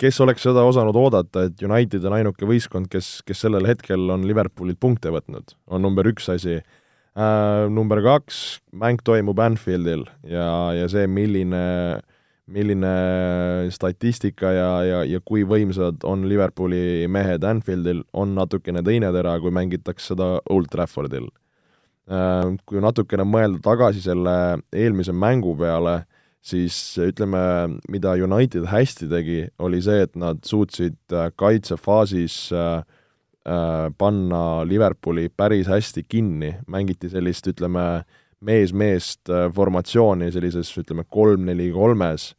[0.00, 4.26] kes oleks seda osanud oodata, et United on ainuke võistkond, kes, kes sellel hetkel on
[4.28, 6.72] Liverpoolilt punkte võtnud, on number üks asi äh,.
[7.70, 11.62] Number kaks, mäng toimub Anfieldil ja, ja see, milline,
[12.50, 12.90] milline
[13.72, 19.54] statistika ja, ja, ja kui võimsad on Liverpooli mehed Anfieldil, on natukene teine tera, kui
[19.54, 21.30] mängitakse seda Old Traffordil
[22.10, 22.50] äh,.
[22.66, 26.02] Kui natukene mõelda tagasi selle eelmise mängu peale,
[26.44, 27.40] siis ütleme,
[27.88, 32.84] mida United hästi tegi, oli see, et nad suutsid äh, kaitsefaasis äh,
[33.44, 38.06] Äh, panna Liverpooli päris hästi kinni, mängiti sellist, ütleme,
[38.40, 42.30] mees-meest äh, formatsiooni sellises, ütleme, kolm-neli-kolmes,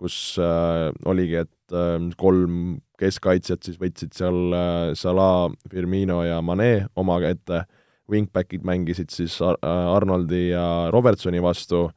[0.00, 6.86] kus äh, oligi, et äh, kolm keskkaitsjat siis võtsid seal äh, Salah, Firmino ja Mane
[6.96, 7.66] omaga ette,
[8.08, 10.64] wingbackid mängisid siis Ar Arnoldi ja
[10.96, 11.90] Robertsoni vastu,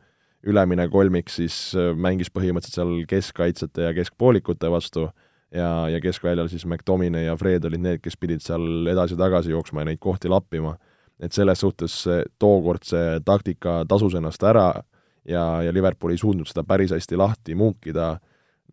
[0.47, 5.07] ülemine kolmik siis äh, mängis põhimõtteliselt seal keskkaitsjate ja keskpoolikute vastu
[5.53, 9.91] ja, ja keskväljal siis McDominay ja Fred olid need, kes pidid seal edasi-tagasi jooksma ja
[9.91, 10.77] neid kohti lappima.
[11.19, 11.93] et selles suhtes
[12.39, 14.83] tookord see taktika tasus ennast ära
[15.27, 18.17] ja, ja Liverpool ei suutnud seda päris hästi lahti muukida,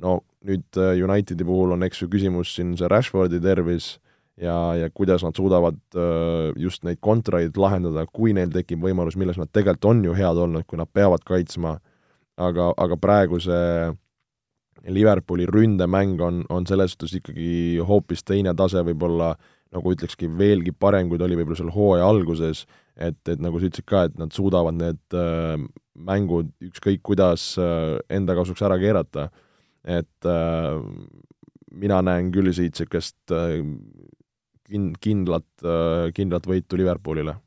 [0.02, 3.94] no nüüd äh, Unitedi puhul on eks ju küsimus siin see Rashfordi tervis
[4.40, 9.38] ja, ja kuidas nad suudavad äh, just neid kontraid lahendada, kui neil tekib võimalus, milles
[9.40, 11.79] nad tegelikult on ju head olnud, kui nad peavad kaitsma,
[12.37, 13.92] aga, aga praegu see
[14.85, 19.33] Liverpooli ründemäng on, on selles suhtes ikkagi hoopis teine tase, võib-olla
[19.75, 23.70] nagu ütlekski, veelgi parem, kui ta oli võib-olla seal hooaja alguses, et, et nagu sa
[23.70, 25.57] ütlesid ka, et nad suudavad need äh,
[25.94, 29.31] mängud ükskõik kuidas äh, enda kasuks ära keerata.
[29.85, 30.81] et äh,
[31.70, 33.61] mina näen küll siit niisugust äh,
[34.68, 37.38] kin-, kindlat äh,, kindlat võitu Liverpoolile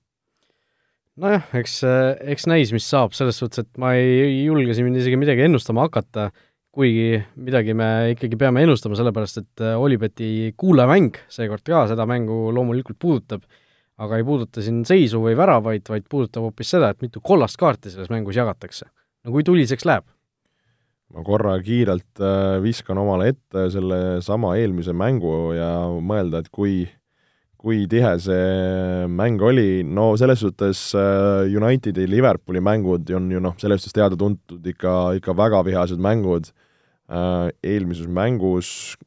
[1.21, 5.19] nojah, eks, äh, eks näis, mis saab, selles suhtes, et ma ei julge siin isegi
[5.19, 6.29] midagi ennustama hakata,
[6.77, 12.51] kuigi midagi me ikkagi peame ennustama, sellepärast et äh, Olibeti kuulajamäng seekord ka seda mängu
[12.53, 13.47] loomulikult puudutab,
[13.97, 17.93] aga ei puuduta siin seisu või väravaid, vaid puudutab hoopis seda, et mitu kollast kaarti
[17.93, 18.85] selles mängus jagatakse.
[19.25, 20.05] no kui tuliseks läheb?
[21.15, 25.71] ma korra kiirelt äh, viskan omale ette sellesama eelmise mängu ja
[26.03, 26.83] mõelda, et kui
[27.57, 33.57] kui tihe see mäng oli, no selles suhtes äh, Unitedi Liverpooli mängud on ju noh,
[33.61, 36.51] selles suhtes teada-tuntud ikka, ikka väga vihased mängud
[37.07, 38.97] Äh, eelmises mängus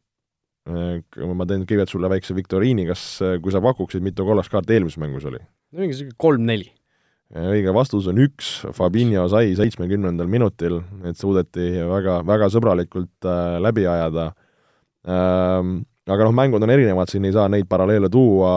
[0.64, 1.02] äh,
[1.36, 3.02] ma teen kõigepealt sulle väikse viktoriini, kas,
[3.44, 5.40] kui sa pakuksid, mitu kollast kaarti eelmises mängus oli?
[5.76, 6.70] mingi sihuke kolm-neli.
[7.36, 13.28] õige vastus on üks, Fabinho sai seitsmekümnendal minutil, et suudeti väga, väga sõbralikult
[13.68, 14.30] läbi ajada
[15.04, 15.82] ähm,.
[16.10, 18.54] Aga noh, mängud on erinevad, siin ei saa neid paralleele tuua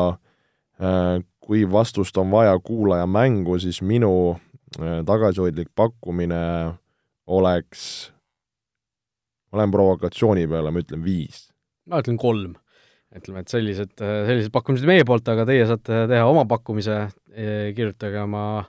[0.82, 4.14] äh,, kui vastust on vaja kuulaja mängu, siis minu
[4.80, 6.44] äh, tagasihoidlik pakkumine
[7.28, 8.14] oleks
[9.54, 11.48] ma lähen provokatsiooni peale, ma ütlen viis.
[11.90, 12.58] ma ütlen kolm.
[13.14, 16.96] ütleme, et sellised, sellised pakkumised meie poolt, aga teie saate teha oma pakkumise,
[17.78, 18.64] kirjutage oma,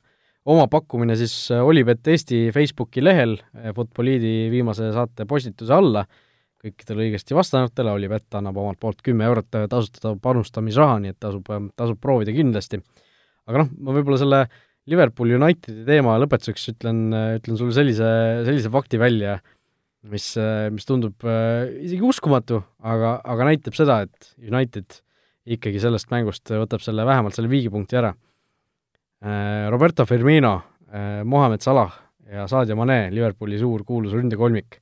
[0.45, 3.39] oma pakkumine siis Olipet Eesti Facebooki lehel
[3.73, 6.05] Futboliidi viimase saate postituse alla,
[6.65, 12.01] kõikidele õigesti vastanutele, Olipet annab omalt poolt kümme eurot tasuta panustamisraha, nii et tasub, tasub
[12.01, 12.81] proovida kindlasti.
[13.49, 14.45] aga noh, ma võib-olla selle
[14.91, 17.07] Liverpool Unitedi teema lõpetuseks ütlen,
[17.39, 18.09] ütlen sulle sellise,
[18.45, 19.39] sellise fakti välja,
[20.13, 20.35] mis,
[20.73, 25.01] mis tundub isegi uskumatu, aga, aga näitab seda, et United
[25.45, 28.15] ikkagi sellest mängust võtab selle, vähemalt selle viigipunkti ära.
[29.25, 30.57] Äh, Roberto Firmino,
[30.93, 31.93] äh, Mohamed Salah
[32.31, 34.81] ja Sadio Mane, Liverpooli suur kuulus ründekolmik,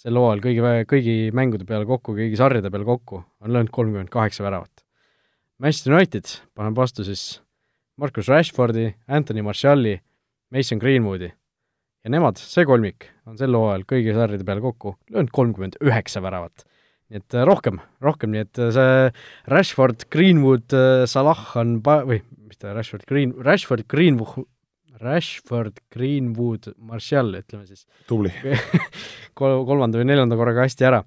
[0.00, 4.44] sel hooajal kõigi, kõigi mängude peale kokku, kõigi sarjade peale kokku on löönud kolmkümmend kaheksa
[4.46, 4.84] väravat.
[5.62, 7.40] Manchester United paneb vastu siis
[8.00, 9.98] Marcus Rashfordi, Anthony Marshalli,
[10.50, 15.80] Mason Greenwoodi ja nemad, see kolmik, on sel hooajal kõigi sarjade peale kokku löönud kolmkümmend
[15.84, 16.66] üheksa väravat
[17.12, 18.94] nii et äh, rohkem, rohkem, nii et äh, see
[19.52, 24.48] Rashford, Greenwood, äh, Salah on pa-, või mis ta, Rashford, Green, Rashford, Greenwood,
[25.02, 27.84] Rashford, Greenwood, Martial, ütleme siis.
[28.08, 28.30] tubli
[29.38, 31.02] kol-, kolmanda või neljanda korraga hästi ära.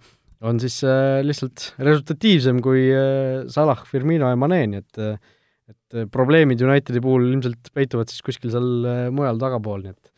[0.48, 5.18] on siis äh, lihtsalt resultatiivsem kui äh, Salah, Firmino ja Mane, nii et äh,
[5.68, 10.14] et probleemid Unitedi puhul ilmselt peituvad siis kuskil seal mujal tagapool, nii et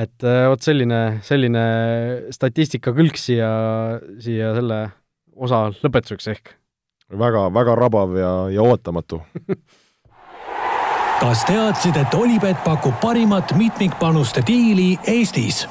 [0.00, 1.64] et vot selline, selline
[2.32, 3.50] statistika külg siia,
[4.22, 4.78] siia selle
[5.36, 6.54] osa lõpetuseks ehk.
[7.20, 9.20] väga, väga rabav ja, ja ootamatu
[11.18, 15.64] kas teadsid, et Olipet pakub parimat mitmikpanuste diili Eestis?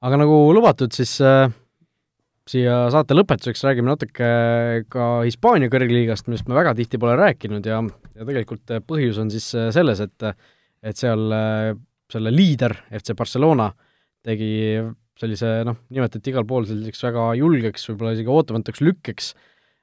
[0.00, 1.50] aga nagu lubatud, siis äh,
[2.48, 4.30] siia saate lõpetuseks räägime natuke
[4.92, 7.82] ka Hispaania kõrgliigast, millest me väga tihti pole rääkinud ja,
[8.16, 10.30] ja tegelikult põhjus on siis äh, selles, et
[10.80, 11.74] et seal äh,
[12.10, 13.68] selle liider, FC Barcelona,
[14.24, 14.80] tegi
[15.20, 19.34] sellise noh, nimetati igal pool selliseks väga julgeks, võib-olla isegi ootamatuks lükkeks,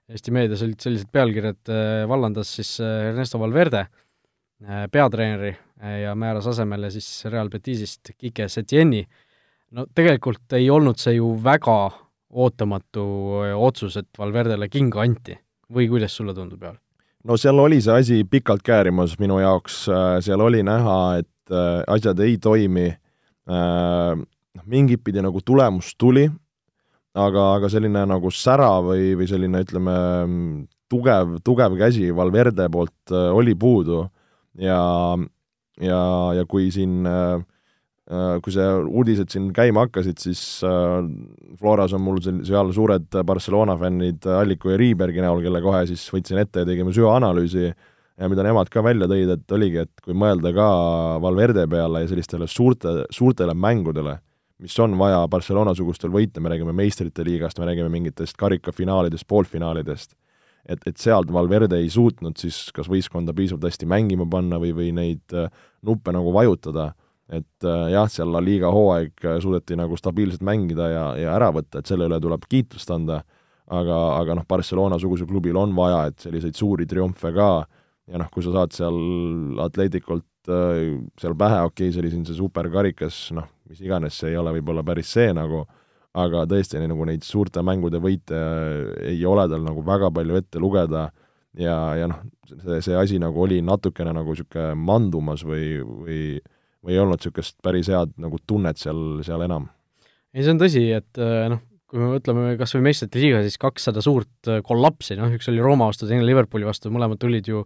[0.07, 3.81] Eesti meedias olid sellised pealkirjad, äh, vallandas siis äh, Ernesto Valverde,
[4.63, 5.51] äh, peatreeneri,
[6.01, 9.03] ja määras asemele siis Real Betisist Kike Setieni.
[9.71, 11.75] no tegelikult ei olnud see ju väga
[12.31, 13.03] ootamatu
[13.59, 15.35] otsus, et Valverdele kinga anti
[15.69, 16.79] või kuidas sulle tundub, Jaan?
[17.27, 19.83] no seal oli see asi pikalt käärimas minu jaoks,
[20.23, 21.55] seal oli näha, et
[21.87, 22.87] asjad ei toimi,
[23.45, 26.25] noh, mingit pidi nagu tulemus tuli,
[27.17, 29.97] aga, aga selline nagu sära või, või selline, ütleme,
[30.91, 34.05] tugev, tugev käsi Valverde poolt äh, oli puudu.
[34.57, 34.79] Ja,
[35.81, 36.01] ja,
[36.33, 37.37] ja kui siin äh,
[38.07, 41.03] äh kui see uudised siin käima hakkasid, siis äh,
[41.59, 46.41] Floras on mul seal suured Barcelona fännid Alliku ja Riibergi näol, kelle kohe siis võtsin
[46.41, 47.71] ette ja tegime süvaanalüüsi.
[48.17, 50.69] Ja mida nemad ka välja tõid, et oligi, et kui mõelda ka
[51.21, 54.15] Valverde peale ja sellistele suurte, suurtele mängudele,
[54.63, 60.15] mis on vaja Barcelona-sugustel võita, me räägime meistrite liigast, me räägime mingitest karikafinaalidest, poolfinaalidest,
[60.65, 64.91] et, et sealt Valverde ei suutnud siis kas võistkonda piisavalt hästi mängima panna või, või
[64.97, 65.51] neid äh,
[65.85, 66.91] nuppe nagu vajutada,
[67.29, 71.51] et äh, jah, seal La Liga hooaeg äh, suudeti nagu stabiilselt mängida ja, ja ära
[71.55, 73.21] võtta, et selle üle tuleb kiitust anda,
[73.67, 77.51] aga, aga noh, Barcelona-sugusel klubil on vaja, et selliseid suuri triumfe ka
[78.07, 78.97] ja noh, kui sa saad seal
[80.47, 84.39] Atletikult seal pähe, okei okay,, see oli siin see superkarikas, noh, mis iganes, see ei
[84.39, 85.65] ole võib-olla päris see nagu,
[86.17, 88.37] aga tõesti, nagu neid suurte mängude võite
[89.05, 91.07] ei ole tal nagu väga palju ette lugeda
[91.57, 96.21] ja, ja noh, see, see asi nagu oli natukene nagu niisugune mandumas või, või
[96.85, 99.67] või ei olnud niisugust päris head nagu tunnet seal, seal enam?
[100.33, 101.21] ei, see on tõsi, et
[101.51, 105.47] noh, kui me mõtleme kas või meistrite liiga, siis kakssada suurt äh, kollapsi, noh üks
[105.51, 107.63] oli Rooma vastu, teine Liverpooli vastu, mõlemad tulid ju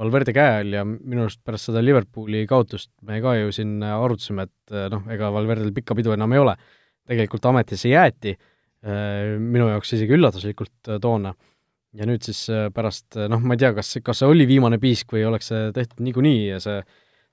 [0.00, 4.48] Valverde käe all ja minu arust pärast seda Liverpooli kaotust me ka ju siin arutasime,
[4.50, 6.56] et äh, noh, ega Valverdel pikka pidu enam ei ole.
[7.08, 8.36] tegelikult ametisse jäeti,
[8.84, 11.32] äh, minu jaoks isegi üllatuslikult toona.
[11.92, 15.26] ja nüüd siis pärast, noh, ma ei tea, kas, kas see oli viimane piisk või
[15.28, 16.82] oleks see tehtud niikuinii ja see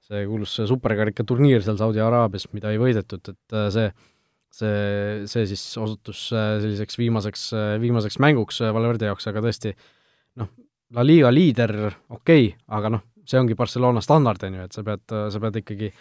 [0.10, 3.92] see kuulus superkarika turniir seal Saudi Araabias, mida ei võidetud, et see
[4.54, 9.74] see, see siis osutus äh, selliseks viimaseks, äh, viimaseks mänguks äh, Valverde jaoks, aga tõesti
[10.40, 10.52] noh,
[10.96, 11.76] La Liga liider,
[12.10, 15.60] okei okay,, aga noh, see ongi Barcelona standard, on ju, et sa pead, sa pead
[15.62, 15.92] ikkagi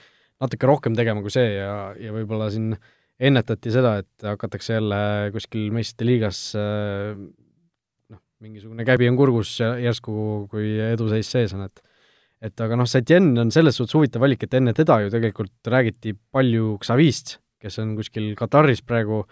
[0.40, 2.72] natuke rohkem tegema kui see ja, ja võib-olla siin
[3.18, 5.00] ennetati seda, et hakatakse jälle
[5.34, 10.14] kuskil meistrite liigas noh, mingisugune käbi on kurgus järsku,
[10.52, 11.84] kui eduseis sees on, et
[12.38, 16.14] et aga noh, Setien on selles suhtes huvitav valik, et enne teda ju tegelikult räägiti
[16.14, 19.22] palju Xavist kes on kuskil Kataris praegu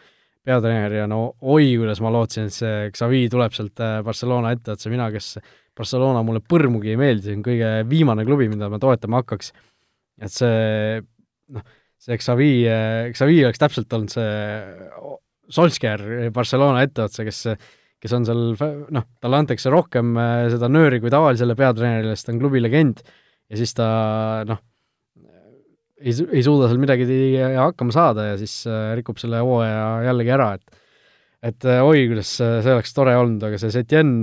[0.47, 4.91] peatreener ja no oi, kuidas ma lootsin, et see Xavi tuleb sealt äh, Barcelona etteotsa,
[4.93, 5.37] mina, kes
[5.77, 9.53] Barcelona mulle põrmugi ei meeldi, see on kõige viimane klubi, mida ma toetama hakkaks.
[10.22, 11.01] et see
[11.55, 11.66] noh,
[12.03, 14.31] see Xavi, äh, Xavi oleks täpselt olnud see
[15.57, 17.45] Solskjaer Barcelona etteotsa, kes
[18.03, 18.43] kes on seal,
[18.93, 23.03] noh, talle antakse rohkem äh, seda nööri kui tavalisele peatreenerile, sest ta on klubi legend
[23.03, 23.87] ja siis ta
[24.49, 24.61] noh,
[26.01, 27.07] ei, ei suuda seal midagi
[27.57, 28.64] hakkama saada ja siis
[28.99, 30.82] rikub selle hooaja jällegi ära, et
[31.47, 34.14] et oi, kuidas see oleks tore olnud, aga see Setien,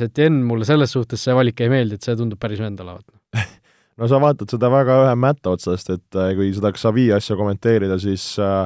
[0.00, 3.06] Setien mulle selles suhtes see valik ei meeldi, et see tundub päris vend olevat.
[4.00, 8.24] No sa vaatad seda väga ühe mätta otsast, et kui seda Xavi asja kommenteerida, siis
[8.40, 8.64] äh,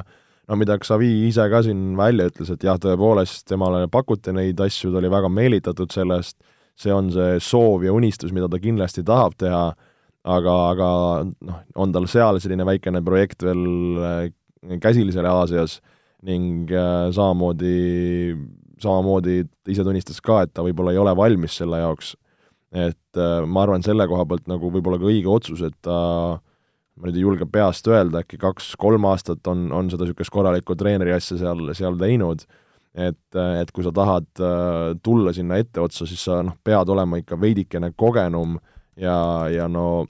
[0.48, 4.92] no mida Xavi ise ka siin välja ütles, et jah, tõepoolest temale pakuti neid asju,
[4.92, 6.38] ta oli väga meelitatud sellest,
[6.78, 9.64] see on see soov ja unistus, mida ta kindlasti tahab teha,
[10.26, 10.88] aga, aga
[11.26, 13.64] noh, on tal seal selline väikene projekt veel
[14.02, 15.78] äh, käsil seal Aasias
[16.26, 18.34] ning äh, samamoodi,
[18.82, 22.16] samamoodi ta ise tunnistas ka, et ta võib-olla ei ole valmis selle jaoks.
[22.74, 26.40] et äh, ma arvan, selle koha pealt nagu võib-olla ka õige otsus, et ta
[26.96, 31.12] ma nüüd ei julge peast öelda, äkki kaks-kolm aastat on, on seda niisugust korralikku treeneri
[31.12, 32.46] asja seal, seal teinud,
[32.96, 37.38] et, et kui sa tahad äh, tulla sinna etteotsa, siis sa noh, pead olema ikka
[37.40, 38.56] veidikene kogenum
[38.96, 39.16] ja,
[39.52, 40.06] ja no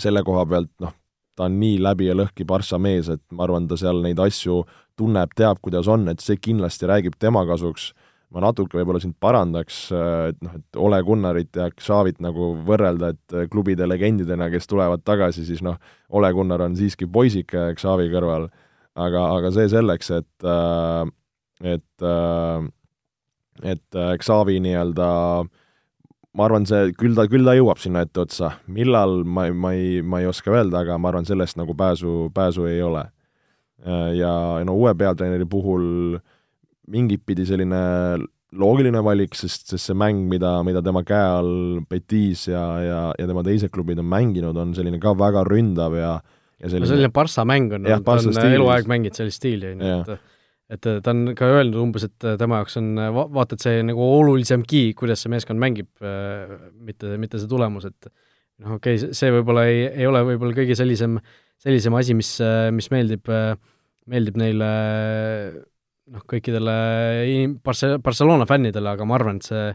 [0.00, 0.94] selle koha pealt noh,
[1.36, 4.62] ta on nii läbi ja lõhki Barca mees, et ma arvan, ta seal neid asju
[4.98, 7.92] tunneb, teab, kuidas on, et see kindlasti räägib tema kasuks,
[8.32, 13.48] ma natuke võib-olla sind parandaks, et noh, et Ole Gunnarit ja Xavit nagu võrrelda, et
[13.52, 15.80] klubide legendidena, kes tulevad tagasi, siis noh,
[16.12, 18.48] Ole Gunnar on siiski poisike Xavi kõrval,
[18.96, 20.48] aga, aga see selleks, et
[21.72, 22.06] et
[23.72, 25.08] et Xavi nii-öelda
[26.38, 30.22] ma arvan, see, küll ta, küll ta jõuab sinna etteotsa, millal, ma, ma ei, ma
[30.22, 33.04] ei oska öelda, aga ma arvan, sellest nagu pääsu, pääsu ei ole.
[34.16, 36.14] Ja no uue peatreeneri puhul
[36.92, 37.80] mingit pidi selline
[38.58, 43.28] loogiline valik, sest, sest see mäng, mida, mida tema käe all Betis ja, ja, ja
[43.28, 46.12] tema teised klubid on mänginud, on selline ka väga ründav ja
[46.62, 49.96] ja selline no selline Barca mäng on, ta on eluaeg mänginud sellist stiili, on ju,
[50.04, 50.31] et
[50.72, 54.04] et ta on ka öelnud umbes, et tema jaoks on va-, vaata, et see nagu
[54.18, 59.66] olulisemgi, kuidas see meeskond mängib, mitte, mitte see tulemus, et noh, okei okay,, see võib-olla
[59.68, 61.18] ei, ei ole võib-olla kõige sellisem,
[61.60, 62.32] sellisem asi, mis,
[62.72, 63.28] mis meeldib
[64.10, 64.68] meeldib neile
[66.12, 66.76] noh, kõikidele
[67.64, 69.66] Barce-, Barcelona fännidele, aga ma arvan, et see,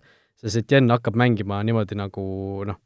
[0.41, 2.25] see Setien hakkab mängima niimoodi, nagu
[2.67, 2.81] noh,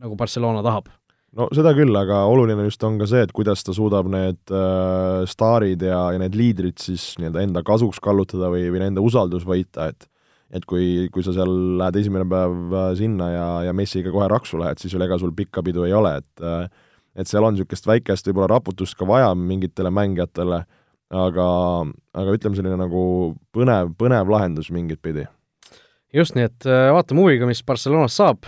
[0.00, 0.90] nagu Barcelona tahab.
[1.38, 5.24] No seda küll, aga oluline just on ka see, et kuidas ta suudab need äh,
[5.30, 9.90] staarid ja, ja need liidrid siis nii-öelda enda kasuks kallutada või, või nende usaldus võita,
[9.92, 10.10] et
[10.54, 14.60] et kui, kui sa seal lähed esimene päev äh, sinna ja, ja Messiga kohe raksu
[14.60, 16.66] lähed, siis veel ega sul pikka pidu ei ole, et äh,
[17.14, 20.64] et seal on niisugust väikest võib-olla raputust ka vaja mingitele mängijatele,
[21.14, 21.48] aga,
[22.18, 23.02] aga ütleme, selline nagu
[23.54, 25.26] põnev, põnev lahendus mingit pidi.
[26.14, 28.46] just nii, et äh, vaatame huviga, mis Barcelonas saab,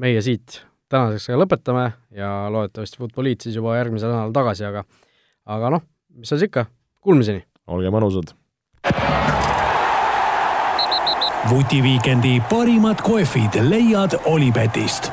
[0.00, 1.84] meie siit tänaseks aga lõpetame
[2.16, 4.84] ja loodetavasti Futboliit siis juba järgmisel nädalal tagasi, aga
[5.46, 5.86] aga noh,
[6.16, 6.66] mis seal siis ikka,
[7.04, 7.44] kuulmiseni!
[7.68, 8.34] olge mõnusad!
[11.48, 15.12] vutiviikendi parimad kohvid leiad Olipetist